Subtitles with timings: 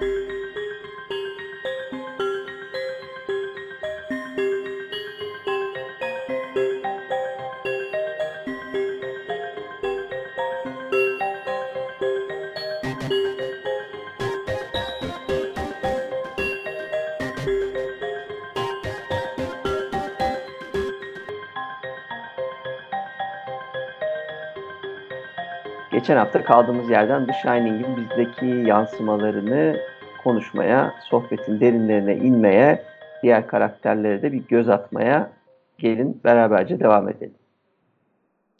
[0.00, 0.33] you
[26.04, 29.80] geçen hafta kaldığımız yerden The Shining'in bizdeki yansımalarını
[30.24, 32.82] konuşmaya, sohbetin derinlerine inmeye,
[33.22, 35.32] diğer karakterlere de bir göz atmaya
[35.78, 37.34] gelin beraberce devam edelim.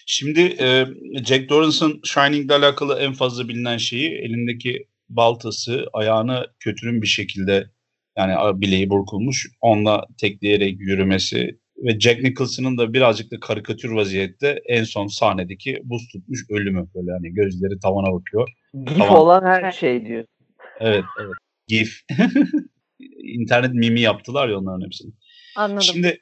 [0.07, 0.87] Şimdi e,
[1.25, 7.71] Jack Torrance'ın Shining ile alakalı en fazla bilinen şeyi elindeki baltası ayağını kötünün bir şekilde
[8.17, 14.85] yani bileği burkulmuş onunla tekleyerek yürümesi ve Jack Nicholson'ın da birazcık da karikatür vaziyette en
[14.85, 18.49] son sahnedeki buz tutmuş ölümü böyle hani gözleri tavana bakıyor.
[18.75, 19.17] Gif Tavan.
[19.17, 20.25] olan her şey diyor.
[20.81, 21.35] Evet, evet.
[21.69, 22.01] Gif.
[23.23, 25.13] İnternet mimi yaptılar ya onların hepsini.
[25.57, 25.83] Anladım.
[25.83, 26.19] Şimdi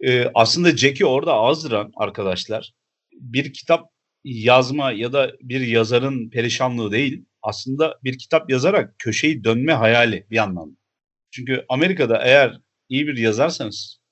[0.00, 2.72] e, aslında Jack'i orada azdıran arkadaşlar
[3.12, 3.90] bir kitap
[4.24, 10.38] yazma ya da bir yazarın perişanlığı değil aslında bir kitap yazarak köşeyi dönme hayali bir
[10.38, 10.76] anlamda.
[11.30, 14.03] Çünkü Amerika'da eğer iyi bir yazarsanız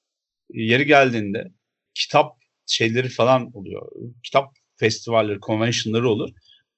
[0.53, 1.53] yeri geldiğinde
[1.95, 2.37] kitap
[2.67, 3.89] şeyleri falan oluyor.
[4.25, 6.31] Kitap festivalleri, konvensiyonları olur.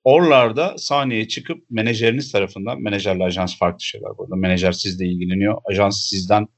[0.04, 4.36] Oralarda sahneye çıkıp menajeriniz tarafından, menajerle ajans farklı şeyler burada.
[4.36, 5.58] Menajer sizle ilgileniyor.
[5.64, 6.48] Ajans sizden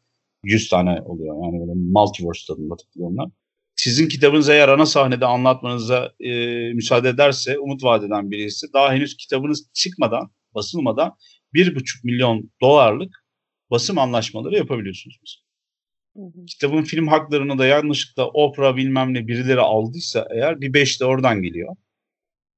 [0.44, 1.44] 100 tane oluyor.
[1.44, 3.28] Yani böyle multiverse tadında takılıyor onlar.
[3.76, 6.30] Sizin kitabınızı eğer ana sahnede anlatmanıza e,
[6.72, 11.16] müsaade ederse umut vadeden birisi daha henüz kitabınız çıkmadan, basılmadan
[11.54, 13.24] 1,5 milyon dolarlık
[13.70, 15.45] basım anlaşmaları yapabiliyorsunuz.
[16.46, 21.42] Kitabın film haklarını da yanlışlıkla Oprah bilmem ne birileri aldıysa eğer bir beş de oradan
[21.42, 21.76] geliyor.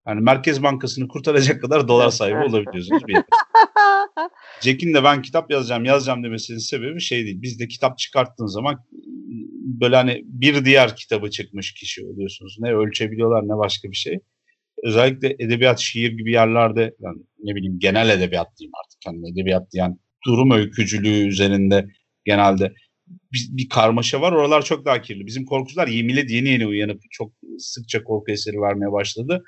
[0.09, 3.03] Yani Merkez Bankası'nı kurtaracak kadar dolar sahibi olabiliyorsunuz.
[4.63, 7.43] Jack'in de ben kitap yazacağım yazacağım demesinin sebebi şey değil.
[7.43, 8.85] Bizde kitap çıkarttığın zaman
[9.81, 12.57] böyle hani bir diğer kitabı çıkmış kişi oluyorsunuz.
[12.61, 14.19] Ne ölçebiliyorlar ne başka bir şey.
[14.83, 19.07] Özellikle edebiyat, şiir gibi yerlerde yani ne bileyim genel edebiyat diyeyim artık.
[19.07, 21.87] Yani edebiyat diyen durum öykücülüğü üzerinde
[22.25, 22.73] genelde
[23.33, 24.33] bir, bir karmaşa var.
[24.33, 25.27] Oralar çok daha kirli.
[25.27, 29.45] Bizim korkucular millet yeni yeni uyanıp çok sıkça korku eseri vermeye başladı.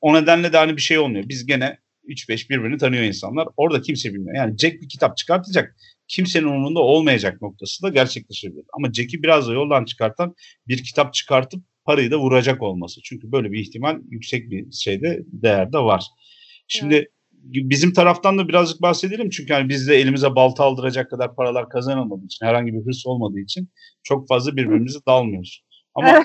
[0.00, 1.28] O nedenle de hani bir şey olmuyor.
[1.28, 1.78] Biz gene
[2.08, 3.48] 3-5 birbirini tanıyor insanlar.
[3.56, 4.36] Orada kimse bilmiyor.
[4.36, 5.76] Yani Jack bir kitap çıkartacak.
[6.08, 8.64] Kimsenin umurunda olmayacak noktası da gerçekleşebilir.
[8.72, 10.34] Ama Jack'i biraz da yoldan çıkartan
[10.68, 13.00] bir kitap çıkartıp parayı da vuracak olması.
[13.02, 16.04] Çünkü böyle bir ihtimal yüksek bir şeyde değerde var.
[16.68, 17.08] Şimdi evet
[17.42, 22.46] bizim taraftan da birazcık bahsedelim çünkü hani bizde elimize balta aldıracak kadar paralar kazanılmadığı için
[22.46, 23.68] herhangi bir hırs olmadığı için
[24.02, 25.62] çok fazla birbirimizi dalmıyoruz.
[25.94, 26.08] Ama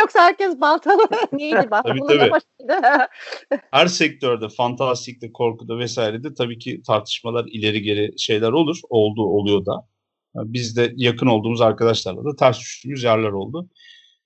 [0.00, 2.30] yoksa herkes baltalı neydi baltalı tabii,
[2.68, 3.60] tabii.
[3.70, 8.76] Her sektörde fantastikte, korkuda vesairede tabii ki tartışmalar ileri geri şeyler olur.
[8.88, 9.88] Oldu, oluyor da.
[10.34, 13.68] Biz de yakın olduğumuz arkadaşlarla da ters düştüğümüz yerler oldu.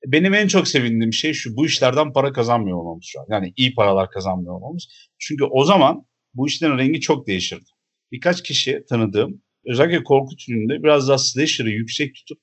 [0.06, 3.26] Benim en çok sevindiğim şey şu bu işlerden para kazanmıyor olmamız şu an.
[3.30, 4.88] Yani iyi paralar kazanmıyor olmamız.
[5.18, 7.70] Çünkü o zaman bu işlerin rengi çok değişirdi.
[8.12, 12.38] Birkaç kişi tanıdığım özellikle korku türünde biraz daha slasher'ı yüksek tutup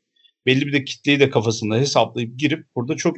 [0.46, 3.18] belli bir de kitleyi de kafasında hesaplayıp girip burada çok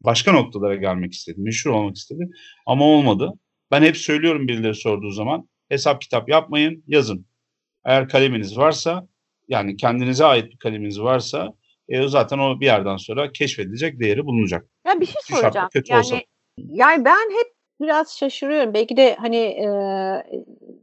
[0.00, 1.40] başka noktalara gelmek istedi.
[1.40, 2.28] Meşhur olmak istedi
[2.66, 3.32] ama olmadı.
[3.70, 7.26] Ben hep söylüyorum birileri sorduğu zaman hesap kitap yapmayın yazın.
[7.84, 9.08] Eğer kaleminiz varsa
[9.48, 11.54] yani kendinize ait bir kaleminiz varsa
[11.88, 14.66] e, o zaten o bir yerden sonra keşfedilecek değeri bulunacak.
[14.86, 15.68] Ya bir şey soracağım.
[15.72, 16.20] Kötü yani, olsa.
[16.58, 18.74] yani ben hep biraz şaşırıyorum.
[18.74, 19.66] Belki de hani e,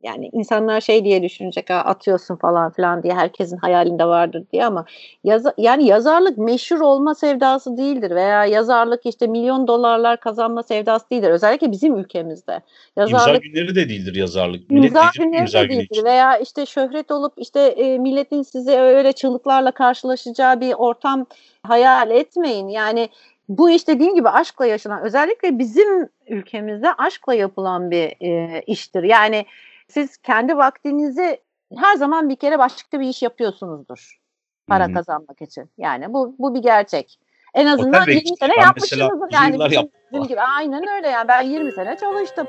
[0.03, 4.85] yani insanlar şey diye düşünecek atıyorsun falan filan diye herkesin hayalinde vardır diye ama
[5.23, 11.29] yaz, yani yazarlık meşhur olma sevdası değildir veya yazarlık işte milyon dolarlar kazanma sevdası değildir.
[11.29, 12.61] Özellikle bizim ülkemizde.
[12.97, 14.71] Yazarlık, imza günleri de değildir yazarlık.
[14.71, 19.13] Millet imza günleri imza de değildir veya işte şöhret olup işte e, milletin size öyle
[19.13, 21.25] çığlıklarla karşılaşacağı bir ortam
[21.63, 22.67] hayal etmeyin.
[22.67, 23.09] Yani
[23.49, 29.03] bu iş dediğim gibi aşkla yaşanan özellikle bizim ülkemizde aşkla yapılan bir e, iştir.
[29.03, 29.45] Yani
[29.87, 31.41] siz kendi vaktinizi
[31.77, 34.19] her zaman bir kere başka bir iş yapıyorsunuzdur
[34.67, 34.93] para Hı-hı.
[34.93, 35.69] kazanmak için.
[35.77, 37.19] Yani bu bu bir gerçek.
[37.53, 39.33] En azından 20 sene yapmışsınızdır.
[39.33, 40.41] Yani bizim, bizim gibi.
[40.41, 42.47] Aynen öyle yani ben 20 sene çalıştım.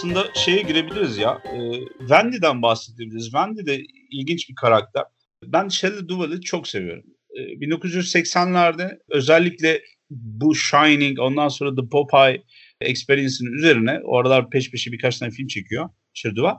[0.00, 1.42] aslında şeye girebiliriz ya.
[1.44, 1.58] E,
[1.98, 3.24] Wendy'den bahsedebiliriz.
[3.24, 5.04] Wendy de ilginç bir karakter.
[5.44, 7.04] Ben Shelley Duvall'ı çok seviyorum.
[7.36, 12.42] E, 1980'lerde özellikle bu Shining ondan sonra The Popeye
[12.80, 16.56] Experience'in üzerine o aralar peş peşe birkaç tane film çekiyor Shelley Duvall.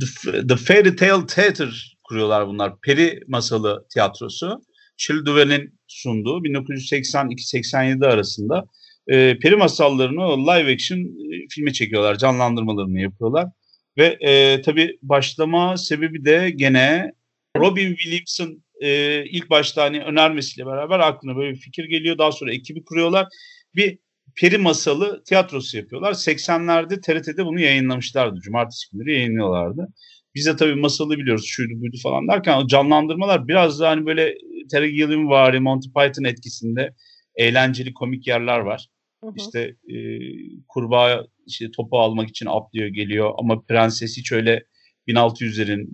[0.00, 2.80] The, The Fairy Tale Theater kuruyorlar bunlar.
[2.80, 4.62] Peri masalı tiyatrosu.
[4.96, 8.64] Shelley Duvall'in sunduğu 1982-87 arasında
[9.08, 12.18] e, peri masallarını live action e, filme çekiyorlar.
[12.18, 13.46] Canlandırmalarını yapıyorlar.
[13.98, 17.12] Ve e, tabii başlama sebebi de gene
[17.56, 22.18] Robin Williams'ın e, ilk başta hani önermesiyle beraber aklına böyle bir fikir geliyor.
[22.18, 23.26] Daha sonra ekibi kuruyorlar.
[23.74, 23.98] Bir
[24.36, 26.12] peri masalı tiyatrosu yapıyorlar.
[26.12, 28.40] 80'lerde TRT'de bunu yayınlamışlardı.
[28.40, 29.88] Cumartesi günleri yayınlıyorlardı.
[30.34, 34.34] Biz de tabii masalı biliyoruz şuydu buydu falan derken o canlandırmalar biraz da hani böyle
[34.70, 36.94] Terry Gilliam var, Monty Python etkisinde
[37.36, 38.86] eğlenceli komik yerler var.
[39.26, 39.34] Hı hı.
[39.36, 39.60] İşte
[39.94, 39.98] e,
[40.68, 44.64] kurbağa işte topu almak için atlıyor geliyor ama prenses hiç öyle
[45.08, 45.86] 1600'lerin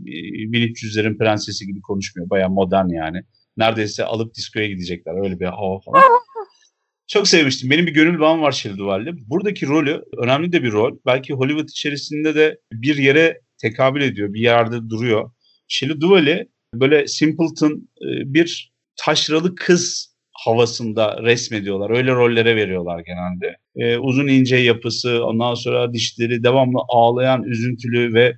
[0.52, 2.31] 1300'lerin prensesi gibi konuşmuyor.
[2.31, 3.23] Baya modern yani.
[3.56, 5.25] Neredeyse alıp diskoya gidecekler.
[5.25, 6.02] Öyle bir hava falan.
[7.06, 7.70] Çok sevmiştim.
[7.70, 9.29] Benim bir gönül bağım var Shelley Duvall'le.
[9.29, 10.99] Buradaki rolü önemli de bir rol.
[11.06, 14.34] Belki Hollywood içerisinde de bir yere tekabül ediyor.
[14.34, 15.31] Bir yerde duruyor.
[15.69, 17.88] Shelley Duvall'i böyle simpleton
[18.25, 20.11] bir taşralı kız
[20.44, 21.90] havasında resmediyorlar.
[21.90, 23.56] Öyle rollere veriyorlar genelde.
[23.76, 28.36] Ee, uzun ince yapısı, ondan sonra dişleri devamlı ağlayan, üzüntülü ve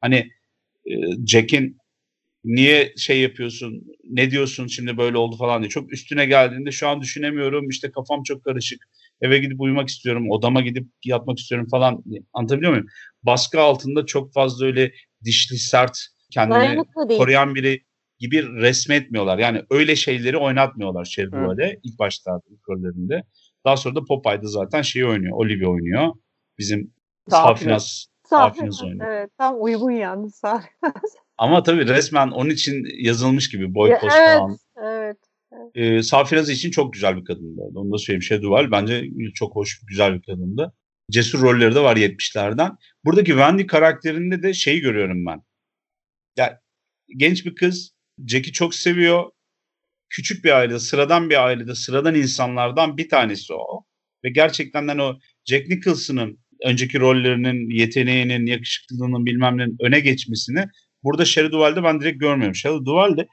[0.00, 0.30] hani
[0.86, 0.92] e,
[1.26, 1.78] Jack'in
[2.44, 5.70] niye şey yapıyorsun, ne diyorsun şimdi böyle oldu falan diye.
[5.70, 8.88] Çok üstüne geldiğinde şu an düşünemiyorum, işte kafam çok karışık,
[9.20, 12.04] eve gidip uyumak istiyorum, odama gidip yatmak istiyorum falan.
[12.32, 12.86] Anlatabiliyor muyum?
[13.22, 14.92] Baskı altında çok fazla öyle
[15.24, 15.98] dişli, sert,
[16.30, 16.84] kendini
[17.18, 17.82] koruyan biri
[18.18, 19.38] gibi resmetmiyorlar.
[19.38, 23.22] Yani öyle şeyleri oynatmıyorlar Sherwood'e ilk başta ilk rollerinde.
[23.64, 25.36] Daha sonra da Popeye'da zaten şeyi oynuyor.
[25.36, 26.08] Olivia oynuyor.
[26.58, 26.94] Bizim
[27.30, 29.06] Safinas Safinas oynuyor.
[29.08, 30.70] Evet tam uygun yalnız Safinas.
[31.38, 34.58] Ama tabii resmen onun için yazılmış gibi boy post evet, falan.
[34.76, 35.16] Evet.
[35.74, 37.62] Ee, Safiraz için çok güzel bir kadındı.
[37.74, 38.22] Onu da söyleyeyim.
[38.22, 40.72] Şey Duval bence çok hoş, güzel bir kadındı.
[41.10, 42.76] Cesur rolleri de var 70'lerden.
[43.04, 45.42] Buradaki Wendy karakterinde de şeyi görüyorum ben.
[46.36, 46.60] Ya
[47.16, 47.93] genç bir kız
[48.26, 49.30] Jack'i çok seviyor.
[50.10, 53.84] Küçük bir ailede, sıradan bir ailede, sıradan insanlardan bir tanesi o.
[54.24, 60.64] Ve gerçekten de o Jack Nicholson'ın önceki rollerinin, yeteneğinin, yakışıklılığının bilmem nenin öne geçmesini
[61.02, 62.54] burada Shelley Duvall'de ben direkt görmüyorum.
[62.54, 63.26] Shelley Duvall de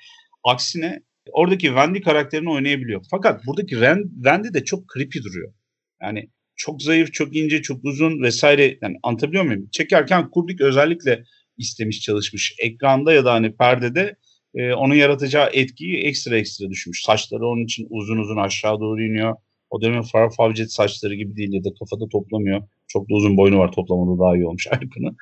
[0.43, 0.99] aksine
[1.31, 3.05] oradaki Wendy karakterini oynayabiliyor.
[3.11, 3.81] Fakat buradaki
[4.25, 5.53] Randy de çok creepy duruyor.
[6.01, 8.77] Yani çok zayıf, çok ince, çok uzun vesaire.
[8.81, 9.69] Yani anlatabiliyor muyum?
[9.71, 11.23] Çekerken Kubrick özellikle
[11.57, 12.55] istemiş, çalışmış.
[12.59, 14.15] Ekranda ya da hani perdede
[14.55, 17.03] e, onun yaratacağı etkiyi ekstra ekstra düşmüş.
[17.03, 19.35] Saçları onun için uzun uzun aşağı doğru iniyor.
[19.69, 22.61] O dönem Farah Fawcett saçları gibi değil ya da kafada toplamıyor.
[22.87, 25.15] Çok da uzun boynu var toplamada daha iyi olmuş Aykın'ı.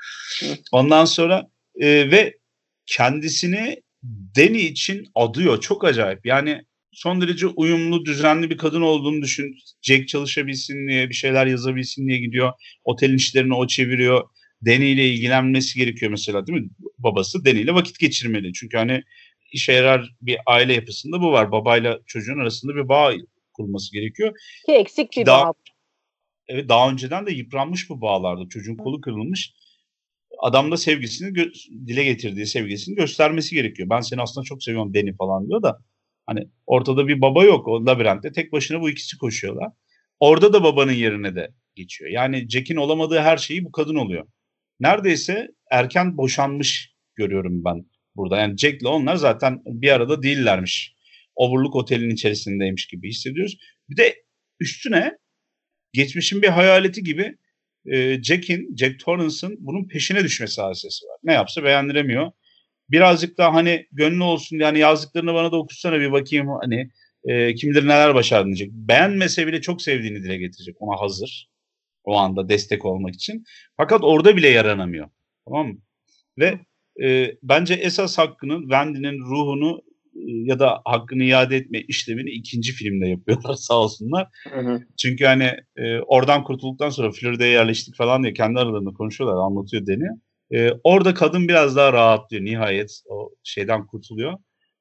[0.72, 2.38] Ondan sonra e, ve
[2.86, 3.81] kendisini
[4.36, 5.62] Deni için adıyor.
[5.62, 6.26] Çok acayip.
[6.26, 6.62] Yani
[6.92, 9.56] son derece uyumlu, düzenli bir kadın olduğunu düşün.
[9.81, 12.52] Jack çalışabilsin diye, bir şeyler yazabilsin diye gidiyor.
[12.84, 14.24] Otelin işlerini o çeviriyor.
[14.62, 16.70] Deni ile ilgilenmesi gerekiyor mesela değil mi?
[17.04, 18.54] Babası Deni ile vakit geçirmeli.
[18.54, 19.04] Çünkü hani
[19.51, 21.51] işe yarar bir aile yapısında bu var.
[21.51, 23.13] Babayla çocuğun arasında bir bağ
[23.54, 24.34] kurulması gerekiyor.
[24.66, 25.54] Ki eksik bir daha, bağ.
[26.48, 28.50] Evet daha önceden de yıpranmış bu bağlarda.
[28.50, 29.54] Çocuğun kolu kırılmış.
[30.40, 33.90] Adam da sevgisini gö- dile getirdiği sevgisini göstermesi gerekiyor.
[33.90, 35.80] Ben seni aslında çok seviyorum Deni falan diyor da
[36.25, 37.68] hani ortada bir baba yok.
[37.68, 39.72] O labirentte tek başına bu ikisi koşuyorlar.
[40.19, 42.12] Orada da babanın yerine de geçiyor.
[42.12, 44.28] Yani Jack'in olamadığı her şeyi bu kadın oluyor.
[44.80, 46.89] Neredeyse erken boşanmış
[47.19, 47.86] görüyorum ben
[48.16, 48.38] burada.
[48.38, 50.95] Yani Jack'le onlar zaten bir arada değillermiş.
[51.36, 53.57] Overlook Otel'in içerisindeymiş gibi hissediyoruz.
[53.90, 54.16] Bir de
[54.59, 55.18] üstüne
[55.94, 57.38] geçmişin bir hayaleti gibi
[57.85, 61.18] e, Jack'in, Jack Torrance'ın bunun peşine düşmesi hadisesi var.
[61.23, 62.31] Ne yapsa beğendiremiyor.
[62.90, 66.90] Birazcık daha hani gönlü olsun yani yazdıklarını bana da okusana bir bakayım hani
[67.28, 68.71] e, kim neler başardın diyecek.
[68.71, 70.76] Beğenmese bile çok sevdiğini dile getirecek.
[70.80, 71.49] Ona hazır.
[72.04, 73.44] O anda destek olmak için.
[73.78, 75.09] Fakat orada bile yaranamıyor.
[75.45, 75.78] Tamam mı?
[76.40, 76.59] Ve
[77.04, 79.82] e, bence esas hakkının Wendy'nin ruhunu
[80.26, 84.28] ya da hakkını iade etme işlemini ikinci filmde yapıyorlar sağ olsunlar.
[84.54, 84.82] Hı hı.
[84.98, 90.08] Çünkü hani e, oradan kurtulduktan sonra Florida'ya yerleştik falan diye kendi aralarında konuşuyorlar anlatıyor Deni.
[90.52, 94.34] E, orada kadın biraz daha rahatlıyor nihayet o şeyden kurtuluyor.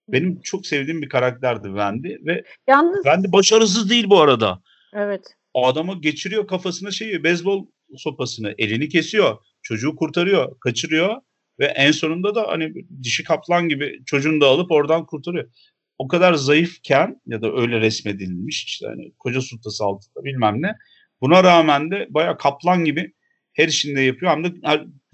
[0.08, 3.04] Benim çok sevdiğim bir karakterdi Wendy ve Yalnız...
[3.04, 4.62] Wendy başarısız değil bu arada.
[4.92, 5.22] Evet.
[5.54, 11.16] O adamı geçiriyor kafasına şeyi beyzbol sopasını elini kesiyor çocuğu kurtarıyor kaçırıyor
[11.60, 15.50] ve en sonunda da hani dişi kaplan gibi çocuğunu da alıp oradan kurtarıyor.
[15.98, 20.74] O kadar zayıfken ya da öyle resmedilmiş işte hani koca sultası altında bilmem ne.
[21.20, 23.12] Buna rağmen de baya kaplan gibi
[23.52, 24.52] her işinde yapıyor hem de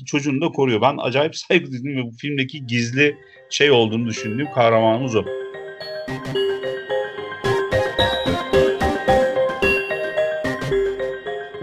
[0.07, 0.81] çocuğunu da koruyor.
[0.81, 3.17] Ben acayip saygı duydum ve bu filmdeki gizli
[3.51, 5.25] şey olduğunu düşündüğüm kahramanımız o.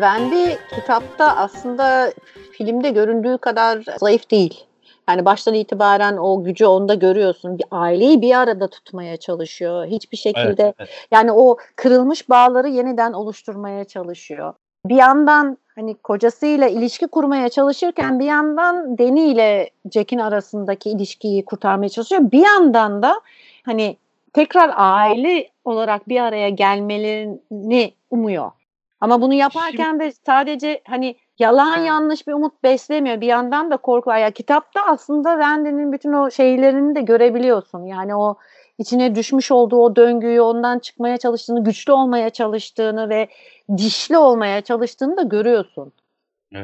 [0.01, 2.13] Wendy kitapta aslında
[2.51, 4.70] filmde göründüğü kadar zayıf değil.
[5.11, 7.57] Yani baştan itibaren o gücü onda görüyorsun.
[7.57, 9.85] Bir aileyi bir arada tutmaya çalışıyor.
[9.85, 10.89] Hiçbir şekilde Evet, evet.
[11.11, 14.53] yani o kırılmış bağları yeniden oluşturmaya çalışıyor.
[14.85, 21.89] Bir yandan hani kocasıyla ilişki kurmaya çalışırken bir yandan Deni ile Jack'in arasındaki ilişkiyi kurtarmaya
[21.89, 22.31] çalışıyor.
[22.31, 23.21] Bir yandan da
[23.65, 23.97] hani
[24.33, 28.51] tekrar aile olarak bir araya gelmelerini umuyor.
[29.01, 33.21] Ama bunu yaparken de sadece hani yalan yanlış bir umut beslemiyor.
[33.21, 34.17] Bir yandan da korku var.
[34.17, 37.85] Ya kitapta aslında Randy'nin bütün o şeylerini de görebiliyorsun.
[37.85, 38.37] Yani o
[38.77, 43.27] içine düşmüş olduğu o döngüyü ondan çıkmaya çalıştığını, güçlü olmaya çalıştığını ve
[43.77, 45.91] dişli olmaya çalıştığını da görüyorsun.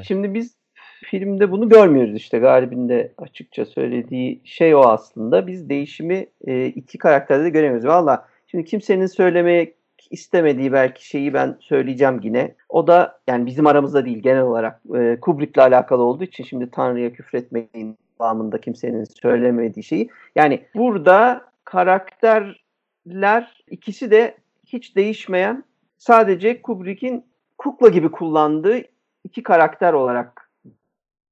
[0.03, 0.57] Şimdi biz
[1.03, 5.47] filmde bunu görmüyoruz işte Galip'in de açıkça söylediği şey o aslında.
[5.47, 7.87] Biz değişimi e, iki karakterde de göremiyoruz.
[7.87, 9.73] Valla şimdi kimsenin söylemek
[10.11, 12.55] istemediği belki şeyi ben söyleyeceğim yine.
[12.69, 17.13] O da yani bizim aramızda değil genel olarak e, Kubrick'le alakalı olduğu için şimdi Tanrı'ya
[17.13, 20.09] küfretmeyin bağımında kimsenin söylemediği şeyi.
[20.35, 25.63] Yani burada karakterler ikisi de hiç değişmeyen
[25.97, 27.25] sadece Kubrick'in
[27.57, 28.81] kukla gibi kullandığı
[29.23, 30.51] iki karakter olarak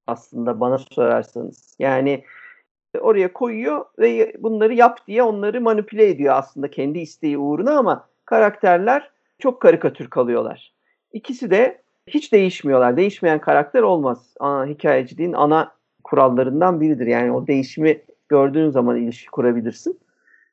[0.08, 1.75] aslında bana sorarsanız.
[1.79, 2.24] Yani
[3.00, 9.12] oraya koyuyor ve bunları yap diye onları manipüle ediyor aslında kendi isteği uğruna ama karakterler
[9.39, 10.74] çok karikatür kalıyorlar.
[11.13, 12.98] İkisi de hiç değişmiyorlar.
[12.98, 14.34] Değişmeyen karakter olmaz.
[14.39, 15.72] Ana, hikayeciliğin ana
[16.03, 17.08] kurallarından biridir.
[17.08, 20.00] Yani o değişimi gördüğün zaman ilişki kurabilirsin.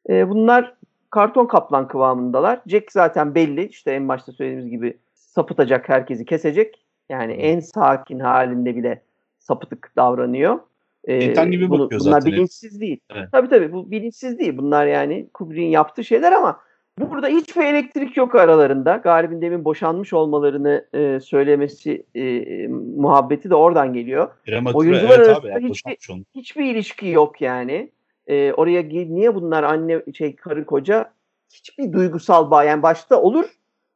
[0.08, 0.74] E, bunlar
[1.10, 2.60] karton kaplan kıvamındalar.
[2.66, 3.68] Jack zaten belli.
[3.68, 6.84] İşte en başta söylediğimiz gibi sapıtacak, herkesi kesecek.
[7.08, 9.02] Yani en sakin halinde bile
[9.38, 10.58] sapıtık davranıyor.
[11.06, 13.00] Şeytan gibi bunu, bakıyor bunlar zaten bilinçsiz değil.
[13.10, 13.28] Evet.
[13.32, 14.56] Tabii tabii bu bilinçsiz değil.
[14.56, 16.60] Bunlar yani Kubrick'in yaptığı şeyler ama
[17.00, 18.96] burada hiçbir elektrik yok aralarında.
[18.96, 24.30] Galip'in demin boşanmış olmalarını e, söylemesi e, muhabbeti de oradan geliyor.
[24.44, 25.68] Prematüre, Oyuncular evet arasında abi.
[25.68, 26.24] hiçbir-.
[26.34, 27.90] Hiçbir ilişki yok yani.
[28.26, 31.12] E, oraya niye bunlar anne şey karı koca
[31.50, 33.44] hiçbir duygusal bağ yani başta olur.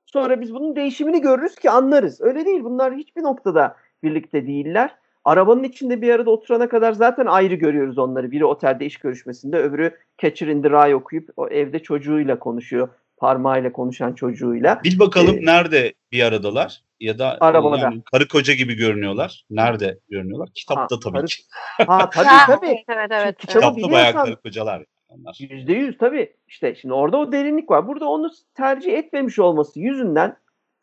[0.07, 2.21] Sonra biz bunun değişimini görürüz ki anlarız.
[2.21, 2.65] Öyle değil.
[2.65, 4.95] Bunlar hiçbir noktada birlikte değiller.
[5.26, 8.30] Arabanın içinde bir arada oturana kadar zaten ayrı görüyoruz onları.
[8.30, 12.88] Biri otelde iş görüşmesinde, öbürü Catcher in the Rye okuyup o evde çocuğuyla konuşuyor.
[13.16, 14.80] Parmağıyla konuşan çocuğuyla.
[14.85, 17.78] Bil bakalım Ee, nerede bir aradalar ya da Arabada.
[17.78, 19.45] yani karı koca gibi görünüyorlar.
[19.50, 20.49] Nerede görünüyorlar?
[20.54, 21.42] Kitapta Ha, tabii karı- ki.
[21.87, 22.66] Ha tabii tabii.
[22.66, 23.37] Evet evet evet.
[23.38, 25.38] Kitapta bayağı biliyorsan- karı kocalar onlar.
[25.50, 26.33] Yüzde yüz tabii.
[26.49, 27.87] İşte şimdi orada o derinlik var.
[27.88, 30.37] Burada onu tercih etmemiş olması yüzünden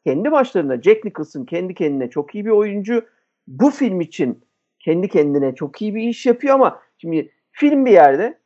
[0.06, 3.06] kendi başlarına Jack Nicholson kendi kendine çok iyi bir oyuncu.
[3.48, 4.46] Bu film için
[4.80, 8.40] kendi kendine çok iyi bir iş yapıyor ama şimdi film bir yerde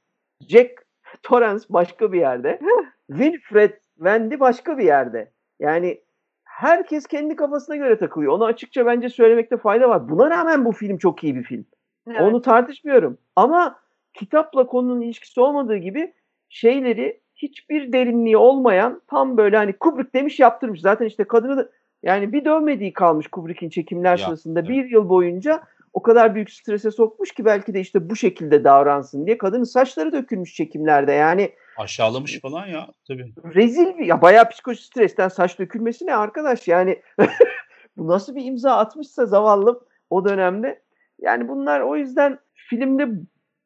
[0.48, 0.86] Jack
[1.24, 2.60] Torrance başka bir yerde
[3.08, 5.32] Wilfred Wendy başka bir yerde.
[5.60, 6.02] Yani
[6.44, 8.34] herkes kendi kafasına göre takılıyor.
[8.34, 10.10] Onu açıkça bence söylemekte fayda var.
[10.10, 11.66] Buna rağmen bu film çok iyi bir film.
[12.08, 12.22] Evet.
[12.22, 13.18] Onu tartışmıyorum.
[13.36, 13.80] Ama
[14.14, 16.14] kitapla konunun ilişkisi olmadığı gibi
[16.50, 20.82] şeyleri hiçbir derinliği olmayan tam böyle hani Kubrick demiş yaptırmış.
[20.82, 21.70] Zaten işte kadını da
[22.08, 24.70] yani bir dövmediği kalmış Kubrick'in çekimler Ya, sırasında evet.
[24.70, 25.62] bir yıl boyunca
[25.94, 30.12] o kadar büyük strese sokmuş ki belki de işte bu şekilde davransın diye kadının saçları
[30.12, 31.12] dökülmüş çekimlerde.
[31.12, 32.88] Yani Aşağılamış falan ya.
[33.08, 33.34] Tabii.
[33.56, 37.02] rezil bir ya bayağı psikolojik stresten saç dökülmesi ne arkadaş yani
[37.98, 40.82] bu nasıl bir imza atmışsa zavallım o dönemde
[41.20, 43.08] yani bunlar o yüzden filmde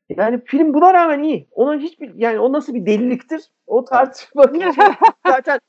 [0.10, 1.48] yani film buna rağmen iyi.
[1.52, 3.42] Ona hiçbir yani o nasıl bir deliliktir?
[3.68, 4.44] O tartışma
[5.28, 5.60] zaten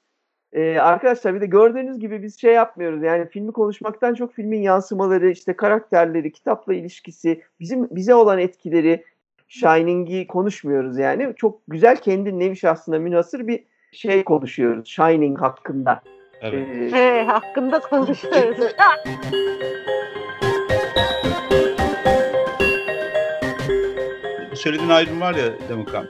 [0.53, 3.03] e, arkadaşlar bir de gördüğünüz gibi biz şey yapmıyoruz.
[3.03, 9.05] Yani filmi konuşmaktan çok filmin yansımaları, işte karakterleri, kitapla ilişkisi, bizim bize olan etkileri,
[9.49, 11.33] Shining'i konuşmuyoruz yani.
[11.37, 16.03] Çok güzel kendi nevi şahsına münhasır bir şey konuşuyoruz Shining hakkında.
[16.41, 16.69] Evet.
[16.69, 18.73] Ee, He, hakkında konuşuyoruz.
[24.51, 26.07] Bu söylediğin ayrım var ya Demokan.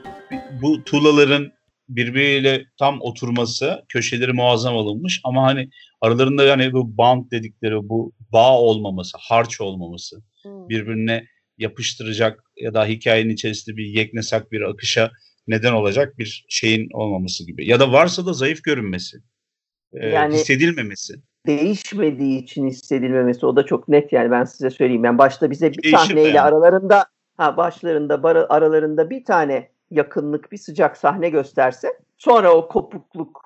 [0.62, 1.52] Bu tuğlaların
[1.96, 5.68] birbiriyle tam oturması, köşeleri muazzam alınmış ama hani
[6.00, 10.68] aralarında yani bu band dedikleri bu bağ olmaması, harç olmaması, Hmm.
[10.68, 11.24] birbirine
[11.58, 15.10] yapıştıracak ya da hikayenin içerisinde bir yeknesak bir akışa
[15.46, 17.68] neden olacak bir şeyin olmaması gibi.
[17.68, 19.16] Ya da varsa da zayıf görünmesi.
[19.92, 21.14] Ee, Yani- hissedilmemesi.
[21.46, 25.04] değişmediği için hissedilmemesi o da çok net yani ben size söyleyeyim.
[25.04, 26.40] Yani başta bize bir Değişir de sahneyle yani.
[26.40, 27.06] aralarında
[27.36, 33.42] ha başlarında bar- aralarında bir tane yakınlık bir sıcak sahne gösterse sonra o kopukluk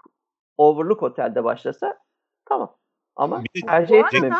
[0.59, 1.99] Overlook Otel'de başlasa
[2.45, 2.77] tamam.
[3.17, 4.39] Ama Bir tercih etmemiş.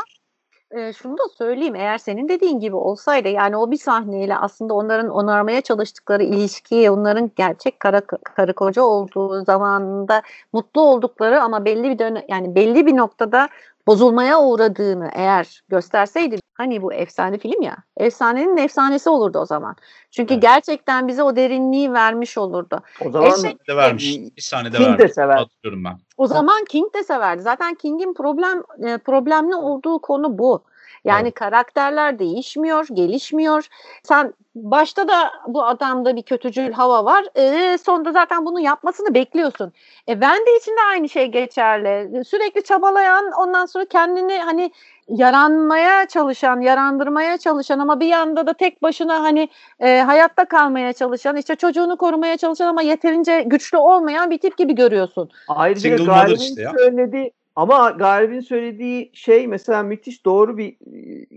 [0.71, 5.09] E, şunu da söyleyeyim eğer senin dediğin gibi olsaydı yani o bir sahneyle aslında onların
[5.09, 10.23] onarmaya çalıştıkları ilişkiyi onların gerçek kara, karı koca olduğu zamanında
[10.53, 13.49] mutlu oldukları ama belli bir dönem yani belli bir noktada
[13.87, 19.77] bozulmaya uğradığını eğer gösterseydi hani bu efsane film ya efsanenin efsanesi olurdu o zaman.
[20.11, 20.43] Çünkü Evet.
[20.43, 22.81] gerçekten bize o derinliği vermiş olurdu.
[23.07, 24.17] O zaman Eşek- de vermiş.
[24.17, 25.13] e, Bir King de vermiş.
[25.13, 25.37] sever.
[25.37, 25.99] Hatırlıyorum ben.
[26.17, 27.43] O zaman King de severdi.
[27.43, 30.65] Zaten King'in problem e, problemli olduğu konu bu.
[31.07, 31.35] Yani Evet.
[31.35, 33.69] karakterler değişmiyor, gelişmiyor.
[34.03, 37.25] Sen başta da bu adamda bir kötücül hava var.
[37.35, 39.73] E, sonunda zaten bunu yapmasını bekliyorsun.
[40.09, 40.13] E,
[40.61, 42.25] için de aynı şey geçerli.
[42.25, 44.71] Sürekli çabalayan, ondan sonra kendini hani
[45.09, 49.49] yaranmaya çalışan, yarandırmaya çalışan ama bir yanda da tek başına hani
[49.81, 54.75] e, hayatta kalmaya çalışan, işte çocuğunu korumaya çalışan ama yeterince güçlü olmayan bir tip gibi
[54.75, 55.31] görüyorsun.
[55.49, 60.77] Ayrıca Galip'in işte söylediği ama Galip'in söylediği şey mesela müthiş doğru bir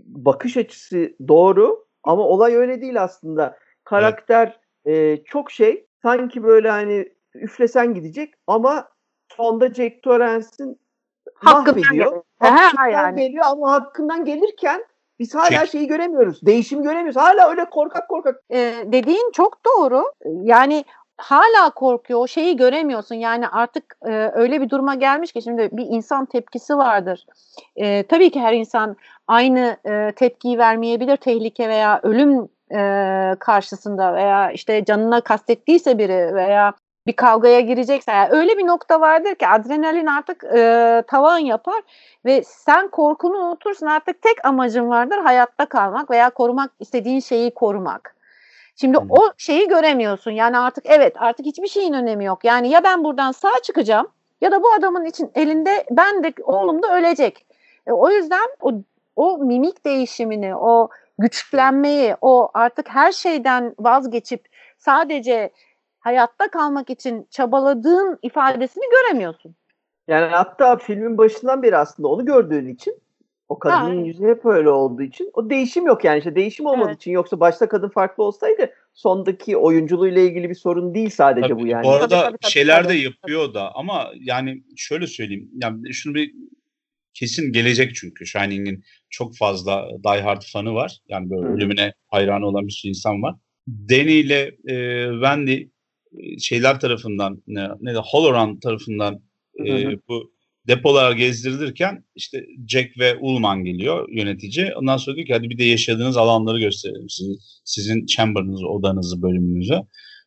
[0.04, 3.58] bakış açısı doğru ama olay öyle değil aslında.
[3.84, 8.88] Karakter e, çok şey sanki böyle hani üflesen gidecek ama
[9.36, 10.80] sonda Jack Torrance'in
[11.34, 11.92] Hakkından mahvediyor.
[11.92, 12.22] geliyor.
[12.38, 13.20] Hakkından yani.
[13.20, 14.84] geliyor ama hakkından gelirken
[15.18, 16.46] biz hala şeyi göremiyoruz.
[16.46, 17.16] Değişimi göremiyoruz.
[17.16, 18.42] Hala öyle korkak korkak.
[18.50, 20.04] e, dediğin çok doğru.
[20.42, 20.84] Yani
[21.20, 22.20] hala korkuyor.
[22.20, 23.14] O şeyi göremiyorsun.
[23.14, 27.26] Yani artık e, öyle bir duruma gelmiş ki şimdi bir insan tepkisi vardır.
[27.76, 28.96] E, tabii ki her insan
[29.28, 31.16] aynı e, tepkiyi vermeyebilir.
[31.16, 36.72] Tehlike veya ölüm e, karşısında veya işte canına kastettiyse biri veya
[37.06, 41.82] bir kavgaya girecekse yani öyle bir nokta vardır ki adrenalin artık e, tavan yapar
[42.24, 48.19] ve sen korkunu unutursun artık tek amacın vardır hayatta kalmak veya korumak istediğin şeyi korumak.
[48.80, 49.02] Şimdi Hı.
[49.08, 50.30] o şeyi göremiyorsun.
[50.30, 52.44] Yani artık evet artık hiçbir şeyin önemi yok.
[52.44, 54.06] Yani ya ben buradan sağ çıkacağım
[54.40, 57.46] ya da bu adamın için elinde ben de oğlum da ölecek.
[57.86, 58.72] E, o yüzden o
[59.16, 65.50] o mimik değişimini, o güçlenmeyi, o artık her şeyden vazgeçip sadece
[66.00, 69.54] hayatta kalmak için çabaladığın ifadesini göremiyorsun.
[70.08, 72.94] Yani hatta filmin başından beri aslında onu gördüğün için
[73.50, 74.06] o kadının evet.
[74.06, 77.00] yüzü hep öyle olduğu için o değişim yok yani işte değişim olmadığı Evet.
[77.00, 81.66] için yoksa başta kadın farklı olsaydı sondaki oyunculuğuyla ilgili bir sorun değil sadece Tabii, bu
[81.66, 81.84] yani.
[81.84, 82.92] Bu arada Tabii, tabii, tabii, şeyler tabii.
[82.92, 85.50] de yapıyor da ama yani şöyle söyleyeyim.
[85.62, 86.32] Yani şunu bir
[87.14, 90.98] kesin gelecek çünkü Shining'in çok fazla Die Hard fanı var.
[91.08, 91.52] Yani böyle Hı.
[91.52, 93.34] ölümüne hayranı olan bir sürü insan var.
[93.68, 95.62] Danny ile e, Wendy
[96.18, 99.20] e, şeyler tarafından ne, ne de Halloran tarafından
[99.64, 100.00] e, Hı hı.
[100.08, 100.32] bu
[100.68, 104.74] depolara gezdirilirken işte Jack ve Ullman geliyor yönetici.
[104.74, 107.08] Ondan sonra diyor ki hadi bir de yaşadığınız alanları gösterelim.
[107.08, 109.74] Sizin, sizin chamber'ınızı, odanızı, bölümünüzü.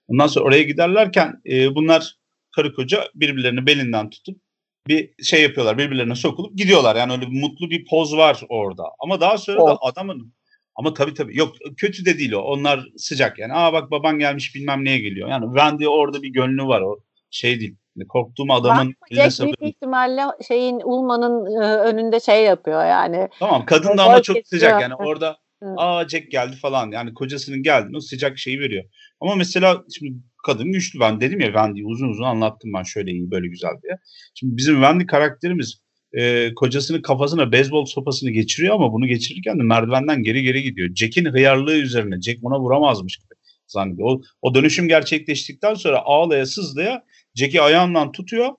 [0.07, 2.15] Ondan sonra oraya giderlerken e, bunlar
[2.55, 4.41] karı koca birbirlerini belinden tutup
[4.87, 5.77] bir şey yapıyorlar.
[5.77, 6.95] Birbirlerine sokulup gidiyorlar.
[6.95, 8.83] Yani öyle bir mutlu bir poz var orada.
[8.99, 9.77] Ama daha sonra da Poz.
[9.81, 10.33] adamın
[10.75, 12.39] ama tabii tabii yok kötü de değil o.
[12.39, 13.53] Onlar sıcak yani.
[13.53, 15.29] Aa bak baban gelmiş bilmem neye geliyor.
[15.29, 16.99] Yani Wendy orada bir gönlü var o
[17.31, 17.75] şey değil.
[17.95, 23.29] Yani Korktuğum adamın eline Jack büyük ihtimalle şeyin Ulman'ın e, önünde şey yapıyor yani.
[23.39, 25.37] Tamam kadın da ama çok sıcak yani orada
[25.77, 28.83] aa Jack geldi falan yani kocasının geldi o sıcak şeyi veriyor.
[29.21, 30.13] Ama mesela şimdi
[30.45, 33.97] kadın güçlü ben dedim ya Wendy'yi uzun uzun anlattım ben şöyle iyi böyle güzel diye.
[34.35, 40.23] Şimdi bizim Wendy karakterimiz e, kocasının kafasına beyzbol sopasını geçiriyor ama bunu geçirirken de merdivenden
[40.23, 40.89] geri geri gidiyor.
[40.95, 43.33] Jack'in hıyarlığı üzerine Jack ona vuramazmış gibi
[43.67, 44.07] zannediyor.
[44.09, 47.03] O, o dönüşüm gerçekleştikten sonra ağlaya sızlaya
[47.35, 48.49] Jack'i ayağından tutuyor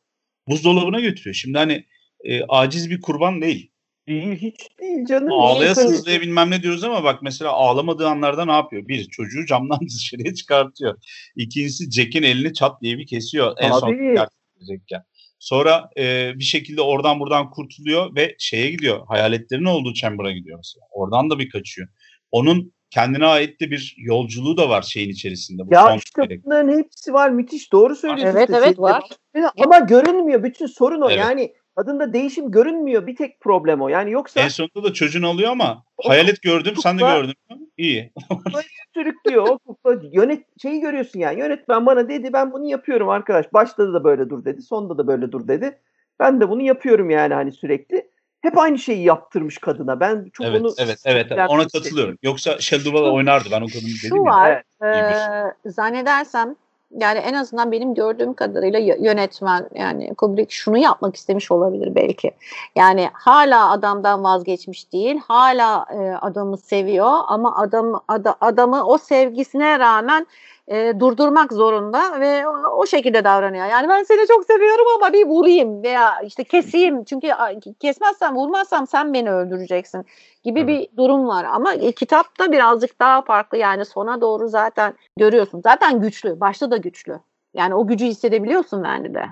[0.49, 1.35] buzdolabına götürüyor.
[1.35, 1.85] Şimdi hani
[2.25, 3.71] e, aciz bir kurban değil.
[4.09, 5.33] Değil hiç değil canım.
[5.33, 8.89] Ağlaya sızlaya bilmem ne diyoruz ama bak mesela ağlamadığı anlarda ne yapıyor?
[8.89, 11.03] Bir, çocuğu camdan dışarıya çıkartıyor.
[11.37, 15.03] İkincisi Jack'in elini çat diye bir kesiyor en son gerçekleşecekken.
[15.39, 19.07] Sonra e, bir şekilde oradan buradan kurtuluyor ve şeye gidiyor.
[19.09, 20.87] Hayaletlerin olduğu chamber'a gidiyor mesela.
[20.91, 21.89] Oradan da bir kaçıyor.
[22.31, 25.63] Onun kendine ait de bir yolculuğu da var şeyin içerisinde.
[25.67, 26.47] Bu Ya son işte direkt.
[26.47, 27.31] bunların hepsi var.
[27.31, 28.37] Müthiş doğru söylüyorsun.
[28.39, 29.03] Evet, evet, var.
[29.65, 30.43] Ama görünmüyor.
[30.43, 31.11] Bütün sorun o.
[31.11, 31.19] Evet.
[31.19, 33.07] Yani kadında değişim görünmüyor.
[33.07, 33.89] Bir tek problem o.
[33.89, 37.35] Yani yoksa En sonunda da çocuğunu alıyor ama O hayalet gördüm sen de kukla- gördün
[37.51, 37.57] mü?
[37.77, 38.13] İyi.
[38.95, 39.49] sürüklüyor.
[39.49, 41.41] O kukla yönet şeyi görüyorsun yani.
[41.41, 43.53] Yönetmen bana dedi ben bunu yapıyorum arkadaş.
[43.53, 44.63] Başta da böyle dur dedi.
[44.63, 45.79] Sonda da böyle dur dedi.
[46.21, 48.14] Ben de bunu yapıyorum yani hani sürekli.
[48.45, 50.01] Hep aynı şeyi yaptırmış kadına.
[50.01, 51.27] Ben çok Evet, onu evet, evet.
[51.27, 52.19] sinirlenmek Ona katılıyorum.
[52.23, 53.49] Yoksa Sheldon'la oynardı.
[53.53, 54.33] Ben o kadını Şu dedim ya.
[54.33, 55.17] var, Evet,
[55.65, 56.57] e, zannedersem
[57.01, 62.31] yani en azından benim gördüğüm kadarıyla yönetmen yani Kubrick şunu yapmak istemiş olabilir belki.
[62.77, 69.79] Yani hala adamdan vazgeçmiş değil, hala e, adamı seviyor ama adam ada- adamı o sevgisine
[69.79, 70.27] rağmen
[70.69, 73.67] e, durdurmak zorunda ve o, o şekilde davranıyor.
[73.67, 77.29] Yani ben seni çok seviyorum ama bir vurayım veya işte keseyim çünkü
[77.81, 80.07] kesmezsem vurmazsam sen beni öldüreceksin
[80.45, 80.69] gibi Evet.
[80.69, 81.45] bir durum var.
[81.45, 85.61] Ama e, kitapta birazcık daha farklı yani sona doğru zaten görüyorsun.
[85.65, 86.41] Zaten güçlü.
[86.41, 87.21] Başta da güçlü.
[87.55, 89.25] Yani o gücü hissedebiliyorsun Wendy'de.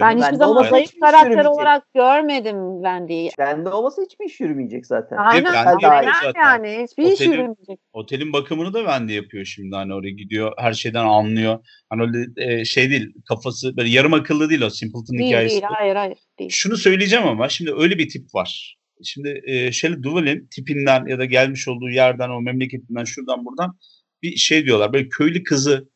[0.00, 3.30] Ben hiçbir de zaman zayıf karakter olarak görmedim Wendy'yi.
[3.38, 5.16] Bende olmasa hiçbir iş yürümeyecek zaten.
[5.16, 6.40] Aynen, yapıyor zaten.
[6.40, 6.82] yani.
[6.82, 7.80] Hiçbir iş Otelin- yürümeyecek.
[7.92, 11.58] Otelin bakımını da Wendy yapıyor şimdi hani oraya gidiyor her şeyden anlıyor.
[11.90, 15.52] Hani öyle e, şey değil kafası böyle yarım akıllı değil o Simpleton Değil hikayesi.
[15.52, 16.50] değil hayır hayır değil.
[16.50, 18.76] Şunu söyleyeceğim ama şimdi öyle bir tip var.
[19.04, 23.78] Şimdi e, Shelley Duvall'in tipinden ya da gelmiş olduğu yerden o memleketinden şuradan buradan
[24.22, 24.92] bir şey diyorlar.
[24.92, 25.88] Böyle köylü kızı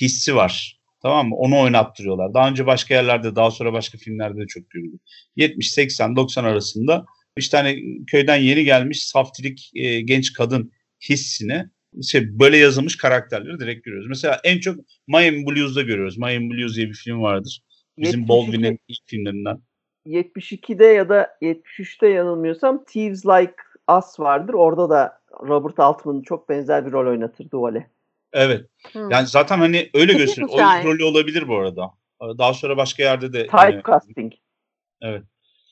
[0.00, 0.79] hissi var.
[1.02, 1.36] Tamam mı?
[1.36, 2.34] Onu oynattırıyorlar.
[2.34, 4.96] Daha önce başka yerlerde daha sonra başka filmlerde de çok görüldü.
[5.36, 7.04] 70, 80, 90 arasında
[7.36, 10.72] işte hani köyden yeni gelmiş saftirik e, genç kadın
[11.08, 11.64] hissini
[12.10, 14.08] şey, böyle yazılmış karakterleri direkt görüyoruz.
[14.08, 16.18] Mesela en çok Miami Blues'da görüyoruz.
[16.18, 17.62] Miami Blues diye bir film vardır.
[17.98, 19.58] Bizim 72 Baldwin'in ilk filmlerinden.
[20.06, 23.54] 72'de ya da 73'te yanılmıyorsam Thieves Like
[23.98, 24.54] Us vardır.
[24.54, 27.90] Orada da Robert Altman'ın çok benzer bir rol oynatır Duvall'e.
[28.32, 28.66] Evet.
[28.92, 29.08] Hı.
[29.10, 30.48] Yani zaten hani öyle gösteriyor.
[30.48, 30.84] O hikaye.
[30.84, 31.90] rolü olabilir bu arada.
[32.20, 34.32] Daha sonra başka yerde de Typecasting.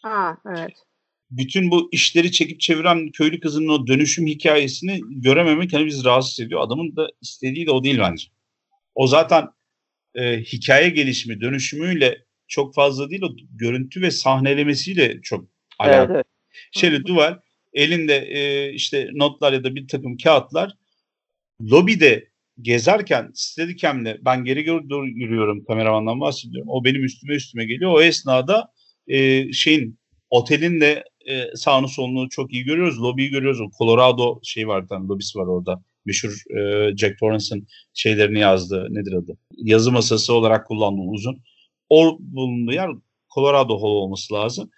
[0.03, 0.73] Ha, evet.
[1.31, 6.61] bütün bu işleri çekip çeviren köylü kızının o dönüşüm hikayesini görememek hani bizi rahatsız ediyor.
[6.61, 8.27] Adamın da istediği de o değil bence.
[8.95, 9.49] O zaten
[10.15, 15.45] e, hikaye gelişimi, dönüşümüyle çok fazla değil o görüntü ve sahnelemesiyle çok
[15.79, 16.05] alakalı.
[16.05, 16.27] Evet, evet.
[16.73, 17.39] Şöyle Duval
[17.73, 20.73] elinde e, işte notlar ya da bir takım kağıtlar
[21.61, 22.29] lobide
[22.63, 26.69] gezerken Steadicam'le ben geri doğru yürüyorum kameramandan bahsediyorum.
[26.71, 27.93] O benim üstüme üstüme geliyor.
[27.93, 28.73] O esnada
[29.07, 29.99] e, şeyin
[30.31, 33.03] otelin de e, sağını solunu çok iyi görüyoruz.
[33.03, 33.61] Lobiyi görüyoruz.
[33.61, 35.83] O Colorado şey var tane lobisi var orada.
[36.05, 39.39] Meşhur e, Jack Torrance'ın şeylerini yazdığı nedir adı?
[39.57, 41.43] Yazı masası olarak kullandığı uzun.
[41.89, 42.91] O bulunduğu yer
[43.35, 44.71] Colorado Hall olması lazım.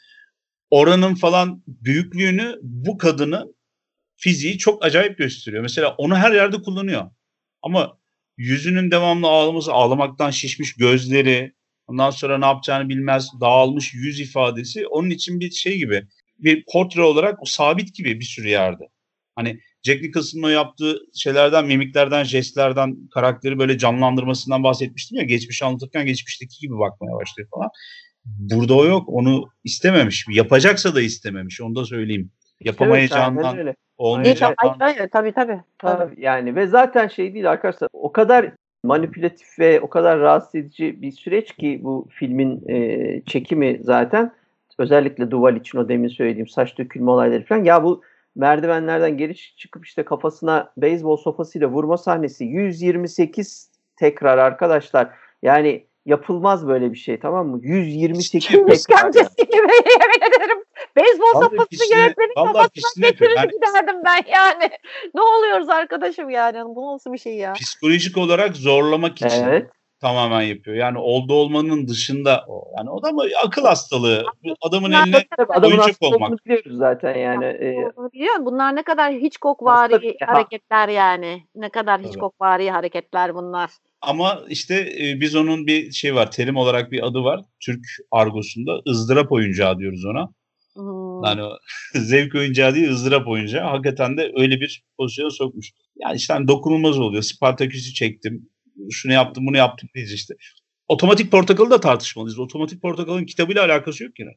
[0.70, 3.56] Oranın falan büyüklüğünü bu kadının
[4.16, 5.62] fiziği çok acayip gösteriyor.
[5.62, 7.10] Mesela onu her yerde kullanıyor.
[7.62, 7.98] Ama
[8.36, 11.52] yüzünün devamlı ağlaması, ağlamaktan şişmiş gözleri,
[11.86, 16.06] ondan sonra ne yapacağını bilmez, dağılmış yüz ifadesi onun için bir şey gibi.
[16.38, 18.84] Bir portre olarak o sabit gibi bir sürü yerde.
[19.36, 25.24] Hani Jack Nicholson'ın o yaptığı şeylerden, mimiklerden, jestlerden, karakteri böyle canlandırmasından bahsetmiştim ya.
[25.24, 27.68] Geçmiş anlatırken geçmişteki gibi bakmaya başlıyor falan.
[28.24, 29.08] Burada o yok.
[29.08, 30.26] Onu istememiş.
[30.30, 31.60] Yapacaksa da istememiş.
[31.60, 32.32] Onu da söyleyeyim.
[32.60, 34.08] Evet, Yapamayacağından, aynen öyle.
[34.08, 34.76] olmayacağından.
[34.78, 35.60] Hayır, hayır, tabii tabii.
[35.78, 36.20] tabii.
[36.20, 38.52] Yani ve zaten şey değil arkadaşlar o kadar
[38.84, 44.32] manipülatif ve o kadar rahatsız edici bir süreç ki bu filmin e, çekimi zaten
[44.78, 48.02] özellikle Duval için o demin söylediğim saç dökülme olayları falan ya bu
[48.36, 55.08] merdivenlerden geri çıkıp işte kafasına beyzbol sopasıyla vurma sahnesi 128 tekrar arkadaşlar
[55.42, 59.56] yani yapılmaz böyle bir şey tamam mı 128 Kim tekrar işkencesi gibi
[60.00, 60.58] yemin ederim.
[60.96, 64.70] Beyzbol Vallahi sopası pisliğine- yönetmenin kafasına getirir Yani- giderdim ben yani.
[65.14, 66.58] Ne oluyoruz arkadaşım yani?
[66.64, 67.52] Bu nasıl bir şey ya?
[67.52, 70.76] psikolojik olarak zorlamak için evet tamamen yapıyor.
[70.76, 72.64] Yani oldu olmanın dışında o.
[72.78, 74.24] Yani o da mı akıl hastalığı.
[74.60, 76.46] Adamın Bunlar eline adamın oyuncak olmak.
[76.46, 77.74] biliyoruz zaten yani e,
[78.12, 78.46] Biliyor musun?
[78.46, 81.42] Bunlar ne kadar Hitchcock Aslında vari bir- ha- hareketler yani.
[81.54, 82.08] Ne kadar Tabii.
[82.08, 83.70] Hitchcock vari hareketler bunlar.
[84.02, 86.30] ama işte e, biz onun bir şey var.
[86.30, 87.40] Terim olarak bir adı var.
[87.64, 90.28] Türk argosunda ızdırap oyuncağı diyoruz ona.
[90.76, 91.24] Hmm.
[91.24, 91.42] Yani
[91.94, 93.64] zevk oyuncağı değil ızdırap oyuncağı.
[93.64, 95.70] Hakikaten de öyle bir pozisyona sokmuş.
[95.96, 97.22] Yani işte hani dokunulmaz oluyor.
[97.22, 98.48] Spartaküs'ü çektim.
[98.90, 100.34] Şunu yaptım bunu yaptım diyeceğiz işte.
[100.88, 102.38] Otomatik Portakal'ı da tartışmalıyız.
[102.38, 104.30] Otomatik Portakal'ın kitabıyla alakası yok yine.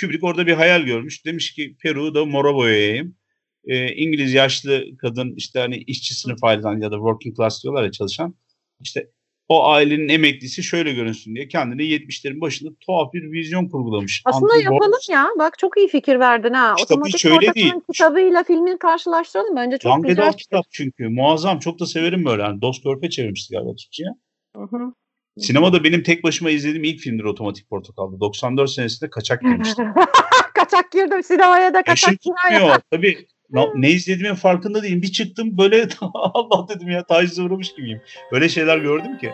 [0.00, 1.24] Kubrick orada bir hayal görmüş.
[1.24, 3.16] Demiş ki Peru'yu da mora boyayayım.
[3.64, 7.92] Ee, İngiliz yaşlı kadın işte hani işçi sınıf aileden ya da working class diyorlar ya
[7.92, 8.34] çalışan.
[8.80, 9.10] İşte
[9.48, 14.22] o ailenin emeklisi şöyle görünsün diye kendine 70'lerin başında tuhaf bir vizyon kurgulamış.
[14.24, 15.28] Aslında Humphrey yapalım Bogart- ya.
[15.38, 16.74] Bak çok iyi fikir verdin ha.
[16.74, 17.72] Kitap Otomatik hiç öyle değil.
[17.92, 19.56] kitabıyla filmini karşılaştıralım.
[19.56, 20.32] Bence çok Young güzel.
[20.32, 21.08] Kitap çünkü.
[21.08, 21.58] Muazzam.
[21.58, 22.42] Çok da severim böyle.
[22.42, 24.08] Yani Dost Körpe çevirmişti galiba Türkçe'ye.
[25.38, 28.20] Sinemada benim tek başıma izlediğim ilk filmdir Otomatik Portakal'da.
[28.20, 29.86] 94 senesinde kaçak girmiştim.
[30.54, 32.34] kaçak girdim sinemaya da kaçak girdim.
[32.34, 32.76] tutmuyor.
[32.90, 35.02] Tabii ne, izlediğimin farkında değilim.
[35.02, 38.00] Bir çıktım böyle Allah dedim ya tacize uğramış gibiyim.
[38.32, 39.32] Öyle şeyler gördüm ki.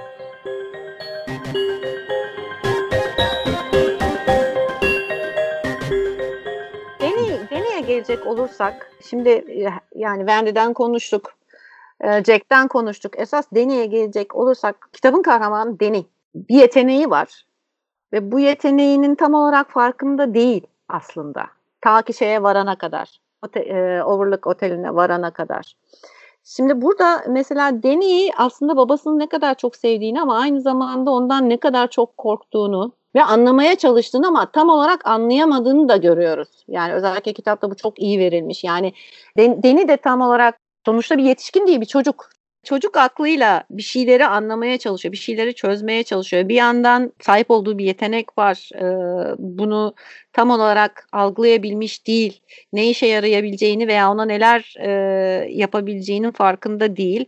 [7.01, 11.35] Deney, deneye gelecek olursak şimdi e, yani Wendy'den konuştuk.
[12.01, 13.13] e, Jack'ten konuştuk.
[13.19, 16.07] Esas deneye gelecek olursak kitabın kahramanı Deni.
[16.35, 17.45] Bir yeteneği var.
[18.13, 21.47] Ve bu yeteneğinin tam olarak farkında değil aslında.
[21.81, 23.24] Ta ki şeye varana kadar.
[23.45, 25.75] Ote, e, Overlook Oteli'ne varana kadar.
[26.45, 31.57] Şimdi burada mesela Deni'yi aslında babasını ne kadar çok sevdiğini ama aynı zamanda ondan ne
[31.57, 36.49] kadar çok korktuğunu ve anlamaya çalıştığını ama tam olarak anlayamadığını da görüyoruz.
[36.69, 38.65] Yani özellikle kitapta bu çok iyi verilmiş.
[38.65, 38.93] Yani
[39.37, 42.31] Den- Deni de tam olarak sonuçta bir yetişkin değil bir çocuk.
[42.65, 46.49] Çocuk aklıyla bir şeyleri anlamaya çalışıyor, bir şeyleri çözmeye çalışıyor.
[46.49, 48.71] Bir yandan sahip olduğu bir yetenek var.
[48.75, 49.95] Ee, bunu
[50.33, 52.41] tam olarak algılayabilmiş değil.
[52.73, 54.91] Ne işe yarayabileceğini veya ona neler e,
[55.51, 57.25] yapabileceğinin farkında değil.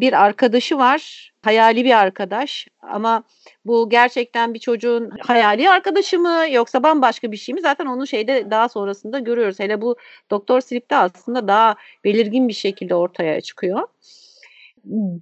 [0.00, 3.22] Bir arkadaşı var, hayali bir arkadaş ama
[3.64, 7.60] bu gerçekten bir çocuğun hayali arkadaşı mı yoksa bambaşka bir şey mi?
[7.60, 9.60] Zaten onu şeyde daha sonrasında görüyoruz.
[9.60, 9.96] Hele bu
[10.30, 13.88] Doktor Sleep'te aslında daha belirgin bir şekilde ortaya çıkıyor.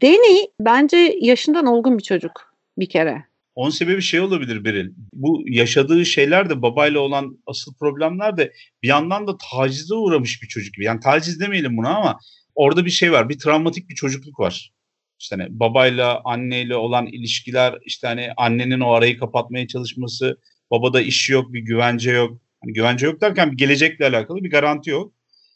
[0.02, 3.24] Danny bence yaşından olgun bir çocuk bir kere.
[3.54, 4.92] Onun sebebi şey olabilir Beril.
[5.12, 10.48] Bu yaşadığı şeyler de babayla olan asıl problemler de bir yandan da tacize uğramış bir
[10.48, 10.84] çocuk gibi.
[10.84, 12.18] Yani taciz demeyelim buna ama
[12.54, 13.28] orada bir şey var.
[13.28, 14.72] Bir travmatik bir çocukluk var.
[15.20, 20.38] İşte hani babayla anneyle olan ilişkiler işte hani annenin o arayı kapatmaya çalışması
[20.70, 22.40] babada iş yok bir güvence yok.
[22.62, 25.12] Hani güvence yok derken bir gelecekle alakalı bir garanti yok.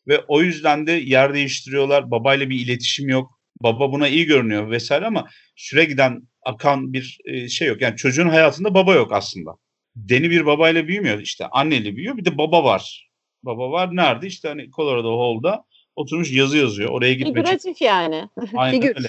[0.09, 2.11] Ve o yüzden de yer değiştiriyorlar.
[2.11, 3.38] Babayla bir iletişim yok.
[3.63, 7.81] Baba buna iyi görünüyor vesaire ama süre giden akan bir e, şey yok.
[7.81, 9.51] Yani çocuğun hayatında baba yok aslında.
[9.97, 11.19] Deni bir babayla büyümüyor.
[11.19, 12.17] işte anneyle büyüyor.
[12.17, 13.11] Bir de baba var.
[13.43, 14.27] Baba var nerede?
[14.27, 15.65] İşte hani Colorado Hall'da
[15.97, 16.91] oturmuş yazı yazıyor.
[16.91, 18.29] Oraya gitmek Figüratif yani.
[18.55, 19.09] Aynen öyle.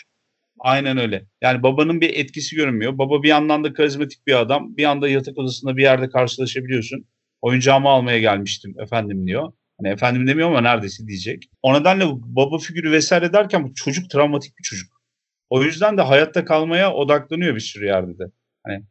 [0.59, 1.25] Aynen öyle.
[1.41, 2.97] Yani babanın bir etkisi görünmüyor.
[2.97, 4.77] Baba bir yandan da karizmatik bir adam.
[4.77, 7.05] Bir anda yatak odasında bir yerde karşılaşabiliyorsun.
[7.41, 9.53] Oyuncağımı almaya gelmiştim efendim diyor.
[9.80, 11.50] Hani efendim demiyor ama neredeyse diyecek.
[11.62, 15.02] O nedenle baba figürü vesaire derken bu çocuk travmatik bir çocuk.
[15.50, 18.24] O yüzden de hayatta kalmaya odaklanıyor bir sürü yerde de.
[18.63, 18.84] Hani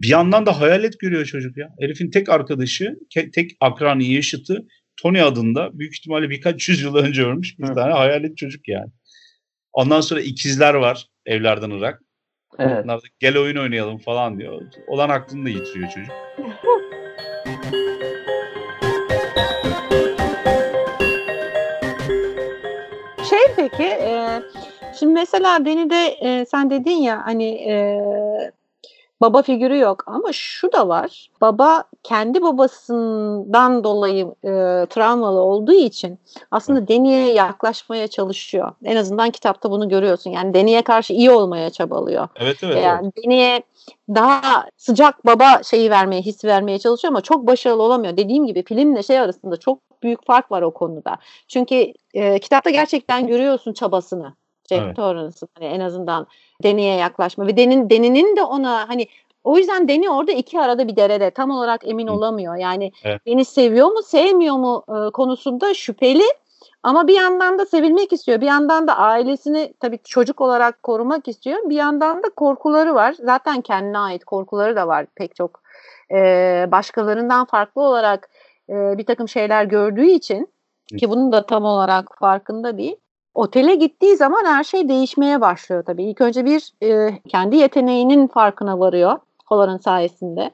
[0.00, 1.68] bir yandan da hayalet görüyor çocuk ya.
[1.80, 2.98] Herifin tek arkadaşı,
[3.34, 7.74] tek akranı yaşıtı Tony adında büyük ihtimalle birkaç yüzyıl önce ölmüş bir Hı.
[7.74, 8.90] tane hayalet çocuk yani.
[9.72, 12.02] Ondan sonra ikizler var evlerden Irak.
[12.58, 12.84] Evet.
[12.84, 14.62] Onlar da gel oyun oynayalım falan diyor.
[14.86, 16.12] Olan aklını da yitiriyor çocuk.
[23.46, 24.42] şey peki e,
[24.98, 28.00] şimdi mesela beni de e, sen dedin ya hani e,
[29.20, 31.30] baba figürü yok ama şu da var.
[31.40, 34.50] Baba kendi babasından dolayı e,
[34.90, 36.18] travmalı olduğu için
[36.50, 38.72] aslında Deni'ye yaklaşmaya çalışıyor.
[38.84, 40.30] En azından kitapta bunu görüyorsun.
[40.30, 42.28] Yani Deni'ye karşı iyi olmaya çabalıyor.
[42.36, 42.84] Evet evet.
[42.84, 43.24] Yani evet.
[43.24, 43.62] Deni'ye
[44.08, 48.16] daha sıcak baba şeyi vermeye, his vermeye çalışıyor ama çok başarılı olamıyor.
[48.16, 51.16] Dediğim gibi filmle şey arasında çok büyük fark var o konuda.
[51.48, 54.34] Çünkü e, kitapta gerçekten görüyorsun çabasını.
[54.68, 54.96] Jack.
[54.96, 56.26] Torrance'ın hani en azından
[56.62, 59.06] Deni'ye yaklaşma ve Deni'nin Deni'nin de ona hani
[59.44, 62.56] o yüzden Deni orada iki arada bir derede tam olarak emin olamıyor.
[62.56, 63.20] Yani evet.
[63.26, 66.24] beni seviyor mu sevmiyor mu e, konusunda şüpheli
[66.82, 68.40] ama bir yandan da sevilmek istiyor.
[68.40, 71.58] Bir yandan da ailesini tabii çocuk olarak korumak istiyor.
[71.64, 73.14] Bir yandan da korkuları var.
[73.22, 75.60] Zaten kendine ait korkuları da var pek çok.
[76.10, 76.18] E,
[76.72, 78.28] başkalarından farklı olarak
[78.68, 80.48] e, bir takım şeyler gördüğü için
[80.98, 82.96] ki bunun da tam olarak farkında değil.
[83.36, 86.04] Otele gittiği zaman her şey değişmeye başlıyor tabii.
[86.04, 90.50] İlk önce bir e, kendi yeteneğinin farkına varıyor Holland'ın sayesinde.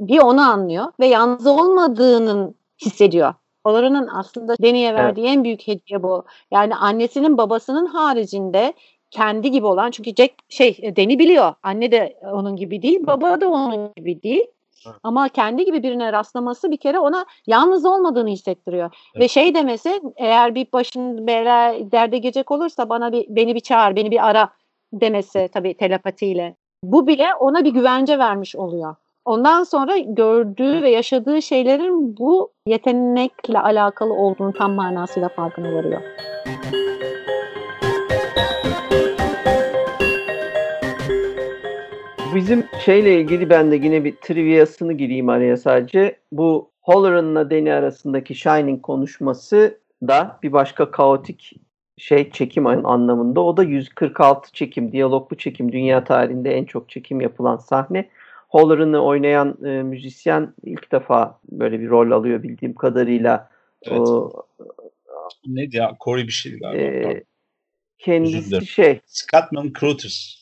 [0.00, 2.54] Bir onu anlıyor ve yalnız olmadığının
[2.84, 3.34] hissediyor.
[3.66, 5.36] Holland'ın aslında Deni'ye verdiği evet.
[5.36, 6.24] en büyük hediye bu.
[6.50, 8.72] Yani annesinin babasının haricinde
[9.10, 11.54] kendi gibi olan çünkü Jack şey Deni biliyor.
[11.62, 14.46] Anne de onun gibi değil, baba da onun gibi değil.
[15.02, 18.94] Ama kendi gibi birine rastlaması bir kere ona yalnız olmadığını hissettiriyor.
[19.14, 19.24] Evet.
[19.24, 23.96] Ve şey demesi eğer bir başın bela derde gelecek olursa bana bir beni bir çağır,
[23.96, 24.48] beni bir ara
[24.92, 26.56] demesi tabii telepatiyle.
[26.84, 28.94] Bu bile ona bir güvence vermiş oluyor.
[29.24, 36.02] Ondan sonra gördüğü ve yaşadığı şeylerin bu yetenekle alakalı olduğunu tam manasıyla farkına varıyor.
[42.34, 46.16] Bizim şeyle ilgili ben de yine bir triviasını gireyim araya sadece.
[46.32, 51.52] Bu Holleran'la Deni arasındaki Shining konuşması da bir başka kaotik
[51.98, 53.40] şey çekim anlamında.
[53.40, 55.72] O da 146 çekim, diyaloglu çekim.
[55.72, 58.08] Dünya tarihinde en çok çekim yapılan sahne.
[58.48, 63.50] Holleran'ı oynayan e, müzisyen ilk defa böyle bir rol alıyor bildiğim kadarıyla.
[63.82, 64.00] Evet.
[64.00, 64.32] O,
[65.46, 65.96] Neydi ya?
[66.04, 66.82] Corey bir şeydi galiba.
[66.82, 67.24] E,
[67.98, 69.00] kendisi şey.
[69.06, 70.41] Scottman Crothers.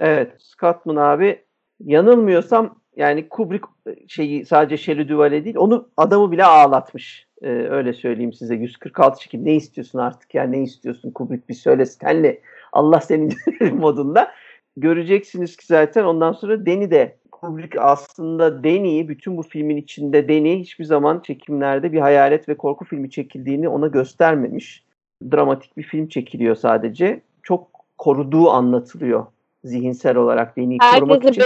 [0.00, 0.32] Evet.
[0.38, 1.42] Scottman abi
[1.84, 3.66] yanılmıyorsam yani Kubrick
[4.08, 7.26] şeyi sadece Shelley Duvall'e değil onu adamı bile ağlatmış.
[7.42, 11.86] Ee, öyle söyleyeyim size 146 çekim ne istiyorsun artık ya ne istiyorsun Kubrick bir söyle
[11.86, 12.40] Stanley
[12.72, 13.34] Allah senin
[13.72, 14.30] modunda.
[14.76, 20.60] Göreceksiniz ki zaten ondan sonra Deni de Kubrick aslında Deni'yi bütün bu filmin içinde Deni
[20.60, 24.84] hiçbir zaman çekimlerde bir hayalet ve korku filmi çekildiğini ona göstermemiş.
[25.32, 27.20] Dramatik bir film çekiliyor sadece.
[27.42, 29.26] Çok koruduğu anlatılıyor
[29.64, 31.44] zihinsel olarak beni korumak için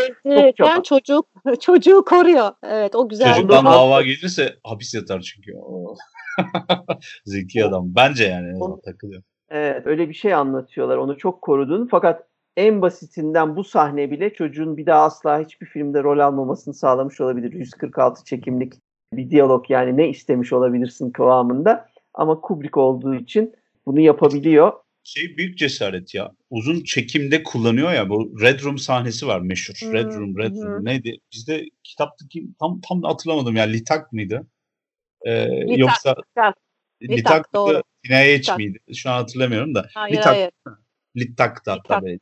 [0.57, 0.83] çok çaba.
[0.83, 1.27] çocuk
[1.61, 2.50] çocuğu koruyor.
[2.62, 3.35] Evet o güzel.
[3.35, 5.53] Çocuktan dava gelirse hapis yatar çünkü.
[7.24, 7.85] Zeki adam.
[7.96, 9.22] Bence yani takılıyor.
[9.50, 10.96] Evet öyle bir şey anlatıyorlar.
[10.96, 11.88] Onu çok korudun.
[11.90, 17.20] Fakat en basitinden bu sahne bile çocuğun bir daha asla hiçbir filmde rol almamasını sağlamış
[17.20, 17.53] olabilir.
[17.53, 18.72] 146 çekimlik
[19.12, 21.88] bir diyalog yani ne istemiş olabilirsin kıvamında.
[22.14, 23.55] Ama Kubrick olduğu için
[23.87, 24.72] bunu yapabiliyor.
[25.05, 26.31] Şey büyük cesaret ya.
[26.51, 29.75] Uzun çekimde kullanıyor ya bu Red Room sahnesi var meşhur.
[29.75, 30.85] Hmm, Red Room, Red Room hı.
[30.85, 31.17] neydi?
[31.33, 33.64] Bizde kitaptaki tam tam da hatırlamadım ya.
[33.64, 34.47] Litak mıydı?
[35.23, 36.57] Ee, Litak, yoksa Litak.
[37.03, 37.83] Litak, doğru.
[38.11, 38.59] Litak.
[38.59, 38.79] miydi?
[38.95, 39.88] Şu an hatırlamıyorum da.
[39.95, 40.51] Hayır Litak hayır.
[41.17, 42.19] Litak da hatta böyle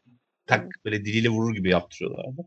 [0.47, 2.42] tak böyle diliyle vurur gibi yaptırıyorlardı.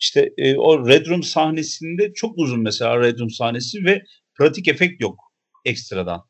[0.00, 4.02] İşte e, o Red Room sahnesinde çok uzun mesela Red Room sahnesi ve
[4.34, 5.20] pratik efekt yok
[5.64, 6.24] ekstradan.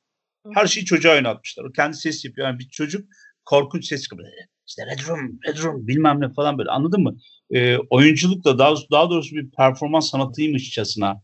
[0.54, 1.64] Her şeyi çocuğa oynatmışlar.
[1.64, 2.46] O kendi ses yapıyor.
[2.48, 3.08] Yani bir çocuk
[3.46, 4.28] korkunç ses çıkıyor.
[4.68, 7.16] İşte Red Room, Red Room bilmem ne falan böyle anladın mı?
[7.50, 11.22] E, oyunculukla daha, daha doğrusu bir performans sanatıymışçasına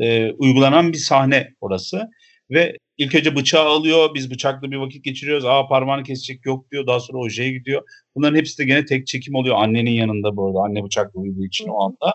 [0.00, 2.08] e, uygulanan bir sahne orası.
[2.50, 4.14] Ve ilk önce bıçağı alıyor.
[4.14, 5.44] Biz bıçakla bir vakit geçiriyoruz.
[5.44, 6.86] Aa parmağını kesecek yok diyor.
[6.86, 7.82] Daha sonra ojeye gidiyor.
[8.14, 9.56] Bunların hepsi de gene tek çekim oluyor.
[9.58, 10.58] Annenin yanında bu arada.
[10.58, 12.14] Anne bıçakla uyuduğu için o anda.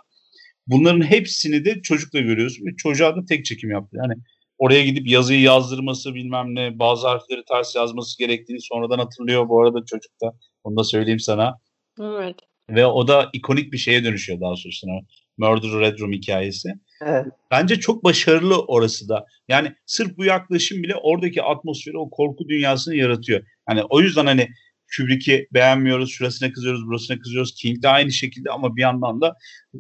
[0.68, 2.66] Bunların hepsini de çocukla görüyorsun.
[2.66, 3.98] Ve çocuğa da tek çekim yaptı.
[4.02, 4.14] Yani
[4.58, 9.86] oraya gidip yazıyı yazdırması bilmem ne bazı harfleri ters yazması gerektiğini sonradan hatırlıyor bu arada
[9.86, 10.34] çocukta.
[10.64, 11.60] Onu da söyleyeyim sana.
[12.02, 12.36] Evet.
[12.70, 14.92] Ve o da ikonik bir şeye dönüşüyor daha sonrasında.
[15.38, 16.74] Murder Red Room hikayesi.
[17.02, 17.26] Evet.
[17.52, 19.26] Bence çok başarılı orası da.
[19.48, 23.44] Yani sırf bu yaklaşım bile oradaki atmosferi, o korku dünyasını yaratıyor.
[23.70, 24.48] Yani o yüzden hani
[24.98, 27.56] Kubrick'i beğenmiyoruz, şurasına kızıyoruz, burasına kızıyoruz.
[27.56, 29.36] King de aynı şekilde ama bir yandan da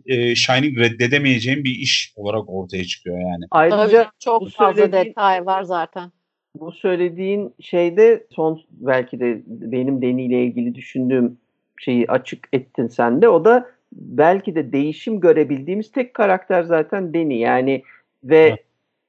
[0.05, 3.45] e, Shining reddedemeyeceğim bir iş olarak ortaya çıkıyor yani.
[3.51, 6.11] Ayrıca Tabii, çok bu fazla detay var zaten.
[6.55, 11.37] bu söylediğin şeyde son belki de benim Deni ile ilgili düşündüğüm
[11.79, 13.29] şeyi açık ettin sen de.
[13.29, 17.39] O da belki de değişim görebildiğimiz tek karakter zaten Deni.
[17.39, 17.83] Yani
[18.23, 18.59] ve Evet.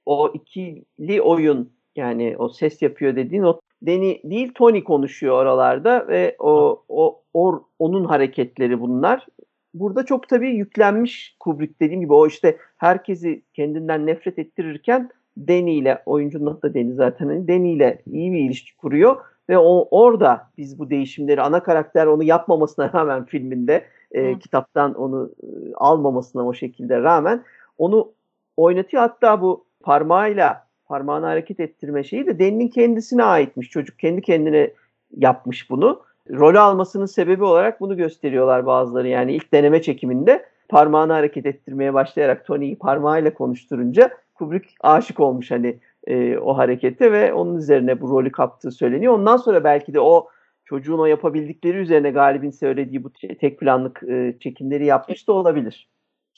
[0.06, 6.36] o ikili oyun yani o ses yapıyor dediğin o Deni değil Tony konuşuyor oralarda ve
[6.38, 9.26] o, o, o onun hareketleri bunlar.
[9.74, 15.10] Burada çok tabii yüklenmiş Kubrick dediğim gibi o işte herkesi kendinden nefret ettirirken
[15.48, 19.16] Danny ile oyuncunun adı da Danny zaten hani Danny ile iyi bir ilişki kuruyor
[19.48, 25.30] ve o orada biz bu değişimleri ana karakter onu yapmamasına rağmen filminde e, kitaptan onu
[25.42, 27.44] e, almamasına o şekilde rağmen
[27.78, 28.12] onu
[28.56, 29.02] oynatıyor.
[29.02, 33.70] Hatta bu parmağıyla parmağını hareket ettirme şeyi de Danny'nin kendisine aitmiş.
[33.70, 34.70] Çocuk kendi kendine
[35.16, 36.02] yapmış bunu.
[36.30, 39.08] Rolü almasının sebebi olarak bunu gösteriyorlar bazıları.
[39.08, 45.78] Yani ilk deneme çekiminde parmağını hareket ettirmeye başlayarak Tony'yi parmağıyla konuşturunca Kubrick aşık olmuş hani
[46.06, 49.12] e, o harekete ve onun üzerine bu rolü kaptığı söyleniyor.
[49.12, 50.28] Ondan sonra belki de o
[50.64, 55.88] çocuğun o yapabildikleri üzerine Galip'in söylediği bu te- tek planlık e, çekimleri yapmış da olabilir.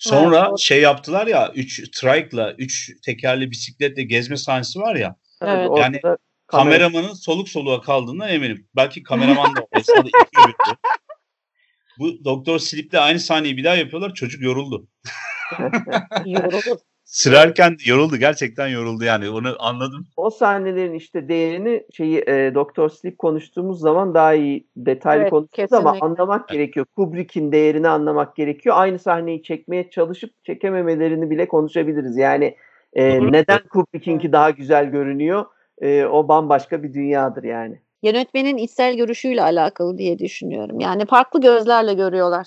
[0.01, 0.59] Sonra Evet.
[0.59, 5.17] şey yaptılar ya 3 trike'la 3 tekerli bisikletle gezme sahnesi var ya.
[5.43, 5.69] Evet.
[5.71, 8.69] orada Yani kamera- Kameramanın soluk soluğa kaldığından eminim.
[8.77, 10.77] Belki kameraman da esnada iki öbürü.
[11.99, 14.15] Bu Doktor Sleep'le aynı sahneyi bir daha yapıyorlar.
[14.15, 14.89] Çocuk yoruldu.
[16.27, 16.79] Yorulur.
[17.11, 18.17] Sürerken yoruldu.
[18.17, 19.31] Gerçekten yoruldu yani.
[19.31, 20.07] Onu anladım.
[20.17, 25.73] o sahnelerin işte değerini şeyi e, Doktor Sleep konuştuğumuz zaman daha iyi detaylı Evet, konuşuruz
[25.73, 26.87] ama anlamak gerekiyor.
[26.97, 28.75] Kubrick'in değerini anlamak gerekiyor.
[28.79, 32.17] Aynı sahneyi çekmeye çalışıp çekememelerini bile konuşabiliriz.
[32.17, 32.57] Yani
[32.93, 33.33] e, Doğru.
[33.33, 35.45] neden Kubrick'inki daha güzel görünüyor?
[35.81, 37.81] E, o bambaşka bir dünyadır yani.
[38.03, 40.81] Yönetmenin içsel görüşüyle alakalı diye düşünüyorum.
[40.81, 42.47] Yani farklı gözlerle görüyorlar.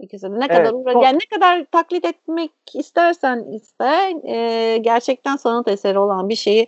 [0.00, 0.40] İkisi de.
[0.40, 5.98] Ne kadar Evet, uğra- yani ne kadar taklit etmek istersen iste e, gerçekten sanat eseri
[5.98, 6.66] olan bir şeyi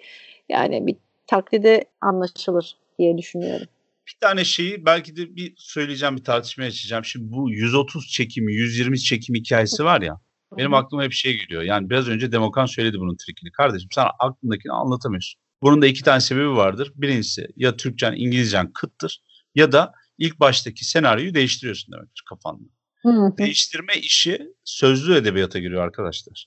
[0.48, 3.66] yani bir taklide anlaşılır diye düşünüyorum.
[4.06, 7.04] Bir tane şeyi belki de bir söyleyeceğim, bir tartışmaya açacağım.
[7.04, 10.20] Şimdi bu 130 çekimi, 120 çekim hikayesi var ya.
[10.58, 11.62] Benim aklıma hep şey geliyor.
[11.62, 13.52] Yani biraz önce Demokan söyledi bunun trikini.
[13.52, 15.40] Kardeşim sen aklındakini anlatamıyorsun.
[15.62, 16.92] Bunun da iki tane sebebi vardır.
[16.94, 19.22] Birincisi ya Türkçen, İngilizcen kıttır
[19.54, 22.62] ya da ilk baştaki senaryoyu değiştiriyorsun demektir kafanda.
[23.02, 23.32] Hı.
[23.38, 26.46] Değiştirme işi sözlü edebiyata giriyor arkadaşlar.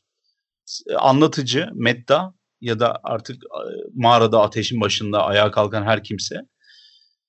[0.66, 3.60] S- Anlatıcı, metta ya da artık e,
[3.94, 6.36] mağarada ateşin başında ayağa kalkan her kimse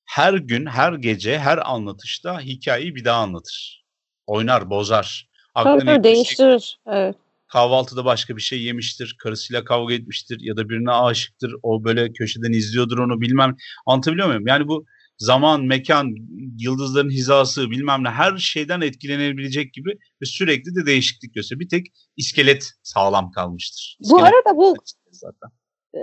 [0.05, 3.85] her gün, her gece, her anlatışta hikayeyi bir daha anlatır.
[4.27, 5.29] Oynar, bozar.
[5.55, 6.79] Tabii tabii değiştirir.
[6.87, 7.17] Evet.
[7.49, 11.55] kahvaltıda başka bir şey yemiştir, karısıyla kavga etmiştir ya da birine aşıktır.
[11.63, 13.57] O böyle köşeden izliyordur onu bilmem.
[13.87, 14.47] Anlatabiliyor muyum?
[14.47, 14.87] Yani bu
[15.18, 16.15] zaman, mekan,
[16.58, 19.90] yıldızların hizası bilmem ne her şeyden etkilenebilecek gibi
[20.23, 21.60] ve sürekli de değişiklik gösteriyor.
[21.60, 21.87] Bir tek
[22.17, 23.96] iskelet sağlam kalmıştır.
[24.00, 24.75] Bu İskelet arada bu
[25.10, 25.50] zaten.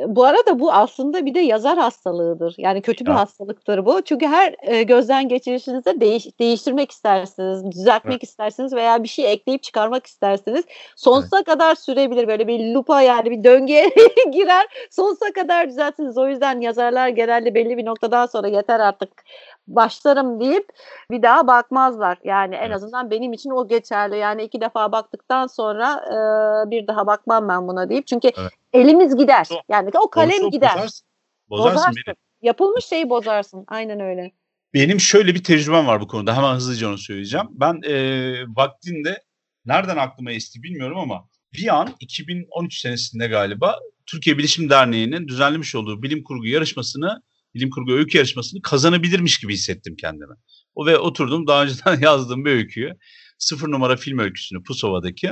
[0.07, 2.55] Bu arada bu aslında bir de yazar hastalığıdır.
[2.57, 3.19] Yani kötü bir Ya.
[3.19, 4.01] hastalıktır bu.
[4.01, 10.05] Çünkü her e, gözden geçirişinizde değiş, değiştirmek istersiniz, düzeltmek istersiniz veya bir şey ekleyip çıkarmak
[10.07, 10.65] istersiniz.
[10.95, 13.89] Sonsuza kadar sürebilir böyle bir lupa yani bir döngüye
[14.31, 14.67] girer.
[14.91, 16.17] Sonsuza kadar düzeltiniz.
[16.17, 19.09] O yüzden yazarlar genelde belli bir noktadan sonra yeter artık
[19.67, 20.67] başlarım deyip
[21.11, 22.17] bir daha bakmazlar.
[22.23, 22.75] Yani en Evet.
[22.75, 24.17] azından benim için o geçerli.
[24.17, 25.93] Yani iki defa baktıktan sonra
[26.65, 28.07] e, bir daha bakmam ben buna deyip.
[28.07, 28.51] Çünkü Evet.
[28.73, 29.47] Elimiz gider.
[29.69, 30.75] Yani o kalem gider.
[30.75, 31.07] Bozarsın.
[31.49, 32.03] Bozarsın, Bozarsın.
[32.07, 32.15] beni.
[32.41, 33.63] Yapılmış şeyi bozarsın.
[33.67, 34.31] Aynen öyle.
[34.73, 36.37] Benim şöyle bir tecrübem var bu konuda.
[36.37, 37.47] Hemen hızlıca onu söyleyeceğim.
[37.51, 37.95] Ben e,
[38.47, 39.23] vaktinde
[39.65, 46.03] nereden aklıma esti bilmiyorum ama bir an 2013 senesinde galiba Türkiye Bilişim Derneği'nin düzenlemiş olduğu
[46.03, 47.21] bilim kurgu yarışmasını,
[47.55, 50.35] bilim kurgu öykü yarışmasını kazanabilirmiş gibi hissettim kendimi.
[50.75, 52.93] O ve oturdum daha önceden yazdığım bir öyküyü,
[53.37, 55.31] sıfır numara film öyküsünü Pusova'daki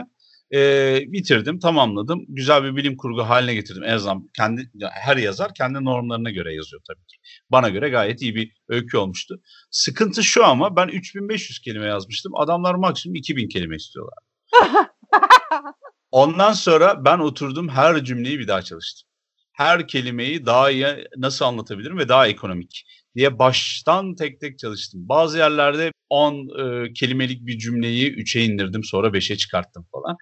[0.54, 2.26] e, bitirdim, tamamladım.
[2.28, 3.84] Güzel bir bilim kurgu haline getirdim.
[3.84, 7.18] En azından kendi her yazar kendi normlarına göre yazıyor tabii ki.
[7.50, 9.42] Bana göre gayet iyi bir öykü olmuştu.
[9.72, 12.36] Sıkıntı şu ama ben 3500 kelime yazmıştım.
[12.36, 14.18] Adamlar maksimum 2000 kelime istiyorlar.
[16.12, 19.10] Ondan sonra ben oturdum her cümleyi bir daha çalıştım.
[19.54, 20.86] Her kelimeyi daha iyi
[21.18, 22.86] nasıl anlatabilirim ve daha ekonomik
[23.16, 25.10] diye baştan tek tek çalıştım.
[25.10, 30.18] Bazı yerlerde 10 e, kelimelik bir cümleyi 3'e indirdim sonra 5'e çıkarttım falan.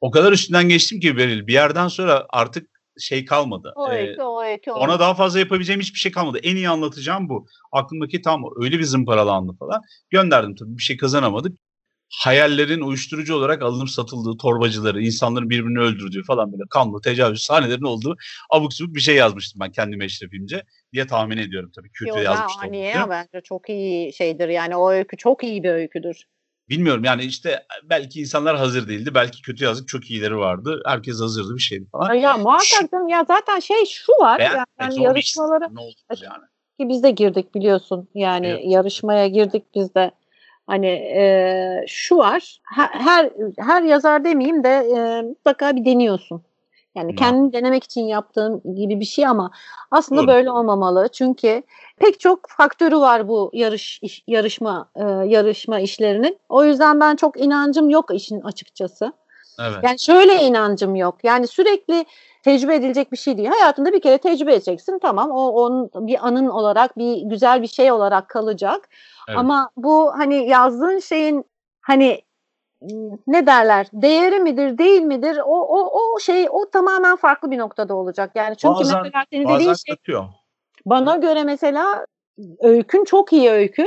[0.00, 3.72] O kadar üstünden geçtim ki Beril bir yerden sonra artık şey kalmadı.
[3.76, 4.22] O Ee, öykü,
[4.70, 6.38] o ona daha fazla yapabileceğim hiçbir şey kalmadı.
[6.42, 7.46] En iyi anlatacağım bu.
[7.72, 9.82] Aklımdaki tam öyle bir zımparalandı falan.
[10.10, 11.58] Gönderdim tabii bir şey kazanamadık.
[12.18, 18.16] Hayallerin uyuşturucu olarak alınıp satıldığı torbacıları, insanların birbirini öldürdüğü falan böyle kanlı tecavüz sahnelerin olduğu
[18.50, 21.90] abuk subuk bir şey yazmıştım ben kendime eşrefimce diye tahmin ediyorum tabii.
[21.92, 23.10] Kötü Yok ya yazmış da niye olabilirim.
[23.10, 24.48] bence çok iyi şeydir.
[24.48, 26.24] Yani o öykü çok iyi bir öyküdür.
[26.68, 29.14] Bilmiyorum yani işte belki insanlar hazır değildi.
[29.14, 30.82] Belki kötü yazık çok iyileri vardı.
[30.86, 32.14] Herkes hazırdı bir şeydi falan.
[32.14, 34.38] Ya muhakkak canım, ya zaten şey şu var.
[34.38, 36.42] Beğen- yani, e, yani yarışmalara Ne oldu yani?
[36.80, 38.08] ki biz de girdik biliyorsun.
[38.14, 38.60] Yani Evet.
[38.64, 40.10] yarışmaya girdik biz de.
[40.70, 42.60] Hani e, şu var.
[42.64, 46.42] Her, her yazar demeyeyim de e, mutlaka bir deniyorsun.
[46.94, 47.16] Yani Ya.
[47.16, 49.50] kendini denemek için yaptığın gibi bir şey ama
[49.90, 50.28] aslında Doğru.
[50.28, 51.08] böyle olmamalı.
[51.12, 51.62] Çünkü
[51.96, 56.38] pek çok faktörü var bu yarış iş- yarışma e, yarışma işlerinin.
[56.48, 59.12] O yüzden ben çok inancım yok işin açıkçası.
[59.60, 59.78] Evet.
[59.82, 61.14] Yani şöyle inancım yok.
[61.22, 62.04] Yani sürekli
[62.42, 63.48] tecrübe edilecek bir şey değil.
[63.48, 64.98] Hayatında bir kere tecrübe edeceksin.
[64.98, 68.88] Tamam o onun bir anın olarak bir güzel bir şey olarak kalacak.
[69.28, 69.38] Evet.
[69.38, 71.44] Ama bu hani yazdığın şeyin
[71.80, 72.22] hani
[73.26, 77.94] ne derler değeri midir değil midir o o o şey o tamamen farklı bir noktada
[77.94, 78.30] olacak.
[78.34, 80.24] Yani çünkü Bazen- mesela senin dediğin şey katıyor.
[80.86, 82.06] bana göre mesela
[82.60, 83.86] öykün çok iyi öykü.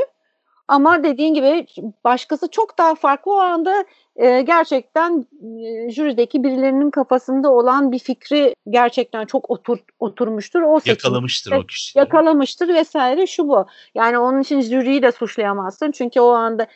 [0.68, 1.66] Ama dediğin gibi
[2.04, 3.86] başkası çok daha farklı o anda
[4.16, 5.26] e, gerçekten
[5.66, 10.62] e, jürideki birilerinin kafasında olan bir fikri gerçekten çok otur, oturmuştur.
[10.62, 12.00] O seçim Yakalamıştır o kişi.
[12.00, 13.66] yakalamıştır vesaire şu bu.
[13.96, 15.92] Yani onun için jüriyi de suçlayamazsın.
[15.92, 16.68] Çünkü o anda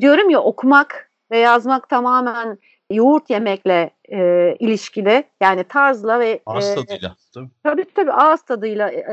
[0.00, 2.58] diyorum ya okumak ve yazmak tamamen
[2.90, 5.24] yoğurt yemekle e, ilişkili.
[5.40, 7.16] Yani tarzla ve Ağız e, tadıyla.
[7.34, 7.48] Tabii.
[7.62, 9.12] Tabii tabii ağız tadıyla e,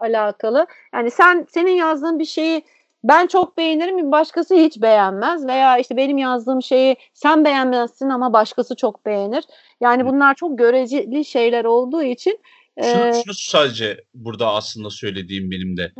[0.00, 0.66] alakalı.
[0.94, 2.62] Yani sen senin yazdığın bir şeyi
[3.08, 8.32] ben çok beğenirim, bir başkası hiç beğenmez veya işte benim yazdığım şeyi sen beğenmezsin ama
[8.32, 9.44] başkası çok beğenir.
[9.80, 12.38] Yani bunlar çok göreceli şeyler olduğu için
[12.82, 15.92] Şunu, e, şunu sadece burada aslında söylediğim benim de.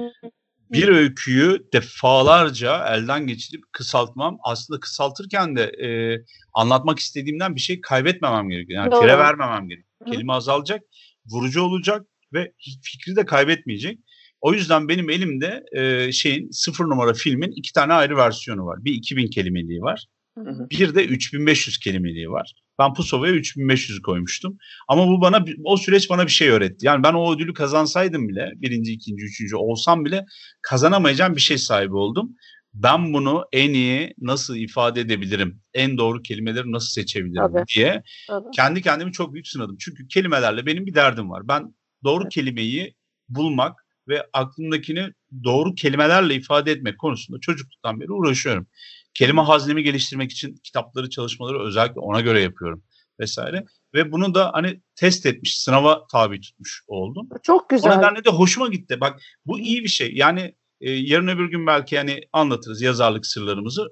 [0.73, 5.89] Bir öyküyü defalarca elden geçirip kısaltmam aslında kısaltırken de e,
[6.55, 8.83] anlatmak istediğimden bir şey kaybetmemem gerekiyor.
[8.83, 9.01] Yani Doğru.
[9.01, 10.13] kere vermemem gerekiyor.
[10.13, 10.83] Kelime azalacak,
[11.27, 12.53] vurucu olacak ve
[12.83, 13.99] fikri de kaybetmeyecek.
[14.41, 18.85] O yüzden benim elimde e, şeyin sıfır numara filmin iki tane ayrı versiyonu var.
[18.85, 20.07] Bir 2000 kelimeliği var.
[20.39, 20.71] Hı hı.
[20.71, 22.53] Bir de 3500 kelimeliği var.
[22.79, 24.59] Ben Pusova'ya 3500 koymuştum.
[24.89, 26.87] Ama bu bana o süreç bana bir şey öğretti.
[26.87, 30.25] Yani ben o ödülü kazansaydım bile birinci, ikinci, üçüncü olsam bile
[30.63, 32.37] kazanamayacağım bir şey sahibi oldum.
[32.75, 35.61] Ben bunu en iyi nasıl ifade edebilirim?
[35.75, 37.65] En doğru kelimeleri nasıl seçebilirim Tabii.
[37.77, 38.51] diye tabii.
[38.57, 39.77] kendi kendimi çok büyük sınadım.
[39.81, 41.49] Çünkü kelimelerle benim bir derdim var.
[41.49, 41.75] Ben
[42.05, 42.33] doğru Evet.
[42.33, 42.95] kelimeyi
[43.29, 45.13] bulmak ve aklımdakini
[45.45, 48.67] doğru kelimelerle ifade etmek konusunda çocukluktan beri uğraşıyorum.
[49.15, 52.83] Kelime haznemi geliştirmek için kitapları, çalışmaları özellikle ona göre yapıyorum
[53.21, 53.65] vesaire.
[53.95, 57.29] Ve bunu da hani test etmiş, sınava tabi tutmuş oldum.
[57.43, 57.97] çok O güzel.
[57.97, 59.01] nedenle de hoşuma gitti.
[59.01, 60.13] Bak bu iyi bir şey.
[60.15, 63.87] Yani e, yarın öbür gün belki hani anlatırız yazarlık sırlarımızı.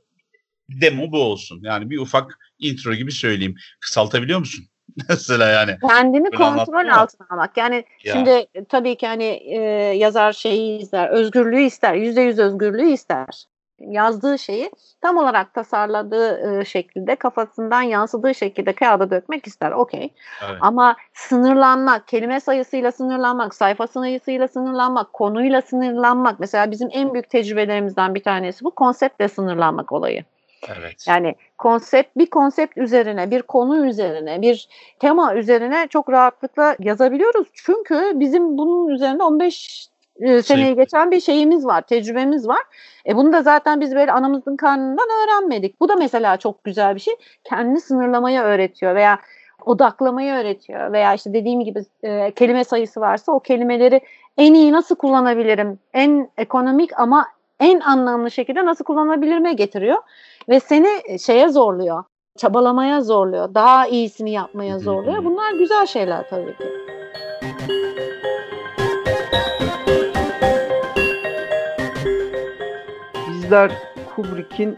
[0.69, 1.61] Demo bu olsun.
[1.63, 3.55] Yani bir ufak intro gibi söyleyeyim.
[3.81, 4.65] Kısaltabiliyor musun?
[5.09, 5.77] Mesela yani.
[5.89, 7.57] Kendini Böyle kontrol altına almak.
[7.57, 8.13] Yani Ya.
[8.13, 9.59] şimdi e, tabii ki hani e,
[9.97, 13.45] yazar şeyi ister, özgürlüğü ister, yüzde yüz özgürlüğü ister.
[13.79, 14.71] yazdığı şeyi
[15.01, 19.71] tam olarak tasarladığı e, şekilde kafasından yansıdığı şekilde kağıda dökmek ister.
[19.71, 20.11] Okey.
[20.49, 20.59] Evet.
[20.61, 26.41] Ama sınırlanmak, kelime sayısıyla sınırlanmak, sayfa sayısıyla sınırlanmak, konuyla sınırlanmak.
[26.41, 30.25] Mesela bizim en büyük tecrübelerimizden bir tanesi bu konseptle sınırlanmak olayı.
[30.69, 31.05] Evet.
[31.09, 34.69] Yani konsept bir konsept üzerine, bir konu üzerine, bir
[35.01, 37.49] tema üzerine çok rahatlıkla yazabiliyoruz.
[37.53, 39.89] Çünkü bizim bunun üzerinde 15
[40.21, 42.63] e, seneyi şey, geçen bir şeyimiz var, tecrübemiz var.
[43.07, 45.81] E bunu da zaten biz böyle anamızın karnından öğrenmedik.
[45.81, 47.15] Bu da mesela çok güzel bir şey.
[47.45, 49.19] Kendini sınırlamayı öğretiyor veya
[49.65, 54.01] odaklamayı öğretiyor veya işte dediğim gibi e, kelime sayısı varsa o kelimeleri
[54.39, 55.79] en iyi nasıl kullanabilirim?
[55.95, 57.27] En ekonomik ama
[57.61, 59.99] en anlamlı şekilde nasıl kullanabilirime getiriyor
[60.49, 62.05] ve seni şeye zorluyor.
[62.37, 63.55] Çabalamaya zorluyor.
[63.55, 65.25] Daha iyisini yapmaya zorluyor.
[65.25, 66.65] Bunlar güzel şeyler tabii ki.
[73.29, 73.73] Bizler
[74.17, 74.77] Kubrick'in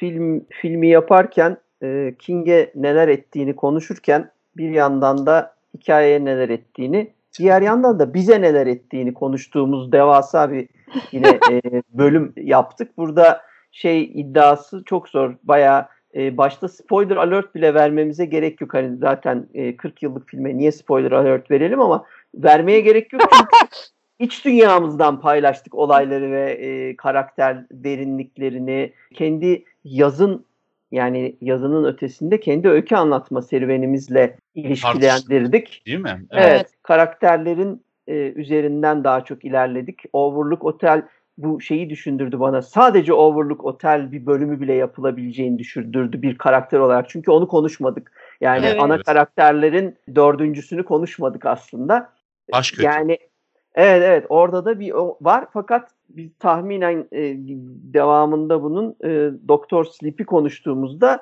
[0.00, 7.62] film filmi yaparken e, King'e neler ettiğini konuşurken bir yandan da hikayeye neler ettiğini, diğer
[7.62, 10.68] yandan da bize neler ettiğini konuştuğumuz devasa bir
[11.12, 11.60] yine e,
[11.92, 12.96] bölüm yaptık.
[12.96, 15.34] Burada şey iddiası çok zor.
[15.42, 18.74] Bayağı e, başta spoiler alert bile vermemize gerek yok.
[18.74, 23.72] Hani zaten e, 40 yıllık filme niye spoiler alert verelim ama vermeye gerek yok çünkü
[24.18, 28.92] iç dünyamızdan paylaştık olayları ve e, karakter derinliklerini.
[29.14, 30.48] Kendi yazın
[30.90, 35.82] yani yazının ötesinde kendi öykü anlatma serüvenimizle ilişkilendirdik.
[35.86, 36.26] Değil mi?
[36.30, 36.46] Evet.
[36.50, 40.02] evet karakterlerin e, üzerinden daha çok ilerledik.
[40.12, 41.02] Overlook Otel
[41.38, 42.62] bu şeyi düşündürdü bana.
[42.62, 47.08] Sadece Overlook Otel bir bölümü bile yapılabileceğini düşündürdü bir karakter olarak.
[47.08, 48.12] Çünkü onu konuşmadık.
[48.40, 48.82] Yani evet.
[48.82, 52.12] ana karakterlerin dördüncüsünü konuşmadık aslında.
[52.52, 52.82] Baş kötü.
[52.82, 53.18] Yani
[53.74, 57.34] evet evet orada da bir o var fakat biz tahminen e,
[57.94, 59.08] devamında bunun e,
[59.48, 61.20] Doktor Sleep'i konuştuğumuzda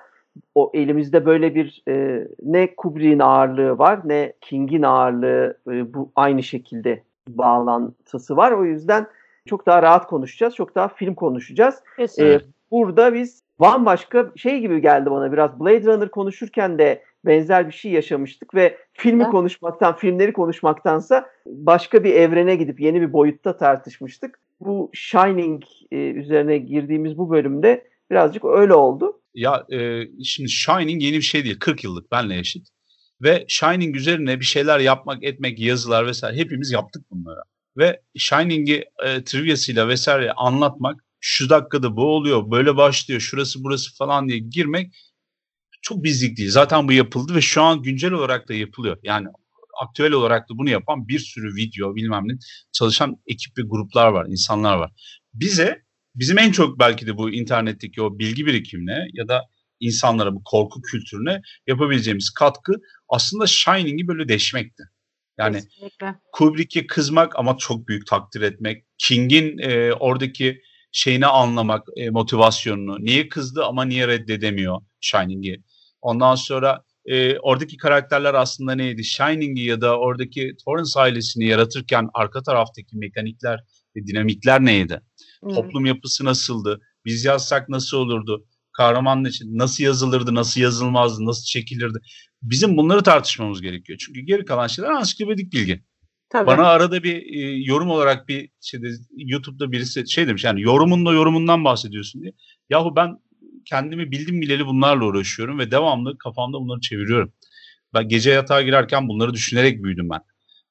[0.54, 6.42] o elimizde böyle bir e, ne Kubrick'in ağırlığı var ne King'in ağırlığı e, bu aynı
[6.42, 8.52] şekilde bağlantısı var.
[8.52, 9.06] O yüzden
[9.46, 10.54] çok daha rahat konuşacağız.
[10.54, 11.82] Çok daha film konuşacağız.
[12.20, 17.72] Ee, burada biz bambaşka şey gibi geldi bana biraz Blade Runner konuşurken de benzer bir
[17.72, 19.32] şey yaşamıştık ve filmi evet.
[19.32, 24.38] konuşmaktan, filmleri konuşmaktansa başka bir evrene gidip yeni bir boyutta tartışmıştık.
[24.60, 25.62] Bu Shining
[25.92, 29.20] e, üzerine girdiğimiz bu bölümde birazcık öyle oldu.
[29.36, 31.58] Ya e, şimdi Shining yeni bir şey değil.
[31.58, 32.68] 40 yıllık benle eşit.
[33.22, 37.40] Ve Shining üzerine bir şeyler yapmak, etmek, yazılar vesaire hepimiz yaptık bunları
[37.76, 44.28] ve Shining'i e, triviasıyla vesaire anlatmak şu dakikada bu oluyor, böyle başlıyor, şurası burası falan
[44.28, 44.94] diye girmek
[45.82, 46.50] çok bizlik değil.
[46.50, 48.98] Zaten bu yapıldı ve şu an güncel olarak da yapılıyor.
[49.02, 49.28] Yani
[49.82, 52.32] aktüel olarak da bunu yapan bir sürü video bilmem ne
[52.72, 54.92] çalışan ekip ve gruplar var, insanlar var.
[55.34, 55.82] Bize
[56.16, 59.42] bizim en çok belki de bu internetteki o bilgi birikimine ya da
[59.80, 62.72] insanlara bu korku kültürüne yapabileceğimiz katkı
[63.08, 64.82] aslında Shining'i böyle deşmekti.
[65.38, 65.60] Yani.
[66.32, 68.84] Kubrick'e kızmak ama çok büyük takdir etmek.
[68.98, 70.60] King'in e, oradaki
[70.92, 73.04] şeyini anlamak, e, motivasyonunu.
[73.04, 75.62] Niye kızdı ama niye reddedemiyor Shining'i.
[76.00, 79.04] Ondan sonra e, oradaki karakterler aslında neydi?
[79.04, 83.60] Shining'i ya da oradaki Torrance ailesini yaratırken arka taraftaki mekanikler
[83.96, 85.00] ve dinamikler neydi?
[85.46, 85.54] Hmm.
[85.54, 86.80] Toplum yapısı nasıldı?
[87.04, 88.46] Biz yazsak nasıl olurdu?
[88.72, 91.98] Kahramanın için nasıl yazılırdı, nasıl yazılmazdı, nasıl çekilirdi?
[92.42, 93.98] Bizim bunları tartışmamız gerekiyor.
[93.98, 95.82] Çünkü geri kalan şeyler ansiklopedik bilgi.
[96.28, 96.46] Tabii.
[96.46, 98.86] Bana arada bir e, yorum olarak bir şeyde
[99.16, 102.32] YouTube'da birisi şey demiş yani yorumunla yorumundan bahsediyorsun diye.
[102.70, 103.18] Yahu ben
[103.64, 107.32] kendimi bildim bileli bunlarla uğraşıyorum ve devamlı kafamda bunları çeviriyorum.
[107.94, 110.20] Ben gece yatağa girerken bunları düşünerek büyüdüm ben.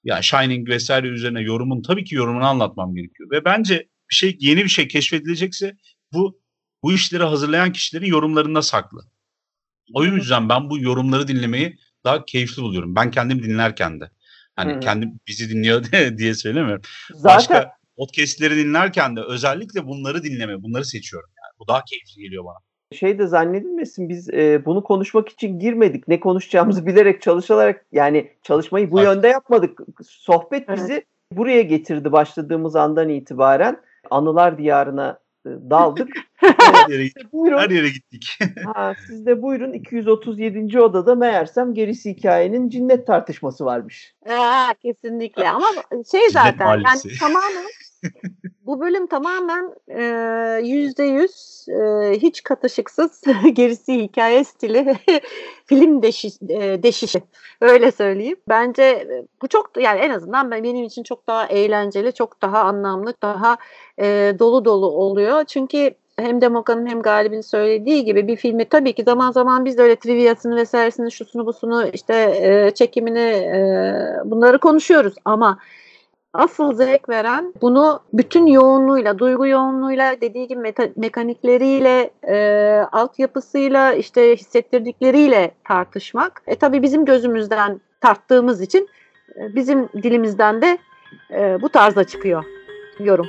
[0.04, 3.32] Ya Shining vesaire üzerine yorumun tabii ki yorumunu anlatmam gerekiyor.
[3.32, 5.78] Ve bence bir şey yeni bir şey keşfedilecekse
[6.14, 6.40] bu
[6.84, 9.02] bu işleri hazırlayan kişilerin yorumlarında saklı.
[9.94, 12.96] O yüzden ben bu yorumları dinlemeyi daha keyifli buluyorum.
[12.96, 14.10] Ben kendim dinlerken de.
[14.56, 14.80] Hani Hı-hı.
[14.80, 15.84] kendim bizi dinliyor
[16.18, 16.82] diye söylemiyorum.
[17.14, 17.38] Zaten...
[17.38, 21.30] Başka podcastleri dinlerken de özellikle bunları dinleme, bunları seçiyorum.
[21.44, 22.58] Yani bu daha keyifli geliyor bana.
[22.92, 26.08] Şey de zannedilmesin biz e, bunu konuşmak için girmedik.
[26.08, 29.10] Ne konuşacağımızı bilerek çalışarak yani çalışmayı bu evet.
[29.10, 29.80] yönde yapmadık.
[30.04, 31.06] Sohbet bizi evet.
[31.32, 33.82] buraya getirdi başladığımız andan itibaren.
[34.12, 36.10] Anılar diyarına daldık.
[36.36, 37.58] her, yere, buyurun.
[37.58, 38.38] her yere gittik.
[38.66, 40.80] ha, siz de buyurun 237.
[40.80, 44.16] odada meğersem gerisi hikayenin cinnet tartışması varmış.
[44.30, 45.68] Aa, kesinlikle ama
[46.12, 47.66] şey zaten yani tamamen
[48.66, 49.76] bu bölüm tamamen
[50.64, 51.66] yüzde yüz
[52.22, 53.22] hiç katışıksız
[53.54, 54.96] gerisi hikaye stili
[55.66, 57.22] film deşi, e, deşişi
[57.62, 58.38] öyle söyleyeyim.
[58.50, 59.08] Bence
[59.42, 63.58] bu çok yani en azından benim için çok daha eğlenceli, çok daha anlamlı, daha
[64.00, 65.44] e, dolu dolu oluyor.
[65.44, 69.82] Çünkü hem Demoka'nın hem Galip'in söylediği gibi bir filmi tabii ki zaman zaman biz de
[69.82, 73.60] öyle triviasını vesairesini şusunu busunu işte e, çekimini e,
[74.26, 75.60] bunları konuşuyoruz ama
[76.38, 82.38] asıl zevk veren bunu bütün yoğunluğuyla, duygu yoğunluğuyla, dediği gibi meta, mekanikleriyle, e,
[82.92, 86.42] altyapısıyla, işte hissettirdikleriyle tartışmak.
[86.48, 88.90] E tabii bizim gözümüzden tarttığımız için
[89.36, 90.78] e, bizim dilimizden de
[91.32, 92.44] e, bu tarzda çıkıyor
[93.00, 93.28] yorum.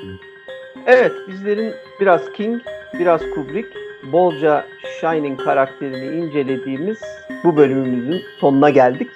[0.86, 2.62] Evet, bizlerin biraz King,
[2.98, 3.68] biraz Kubrick,
[4.12, 4.64] bolca
[5.00, 6.98] Shining karakterini incelediğimiz
[7.44, 9.10] bu bölümümüzün sonuna geldik.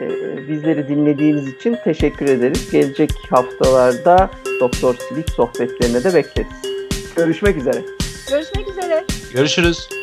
[0.00, 2.70] Ee, bizleri dinlediğiniz için teşekkür ederiz.
[2.70, 4.30] Gelecek haftalarda
[4.60, 6.52] Doktor Silik sohbetlerine de bekleriz.
[7.16, 7.82] Görüşmek üzere.
[8.30, 9.04] Görüşmek üzere.
[9.34, 9.99] Görüşürüz.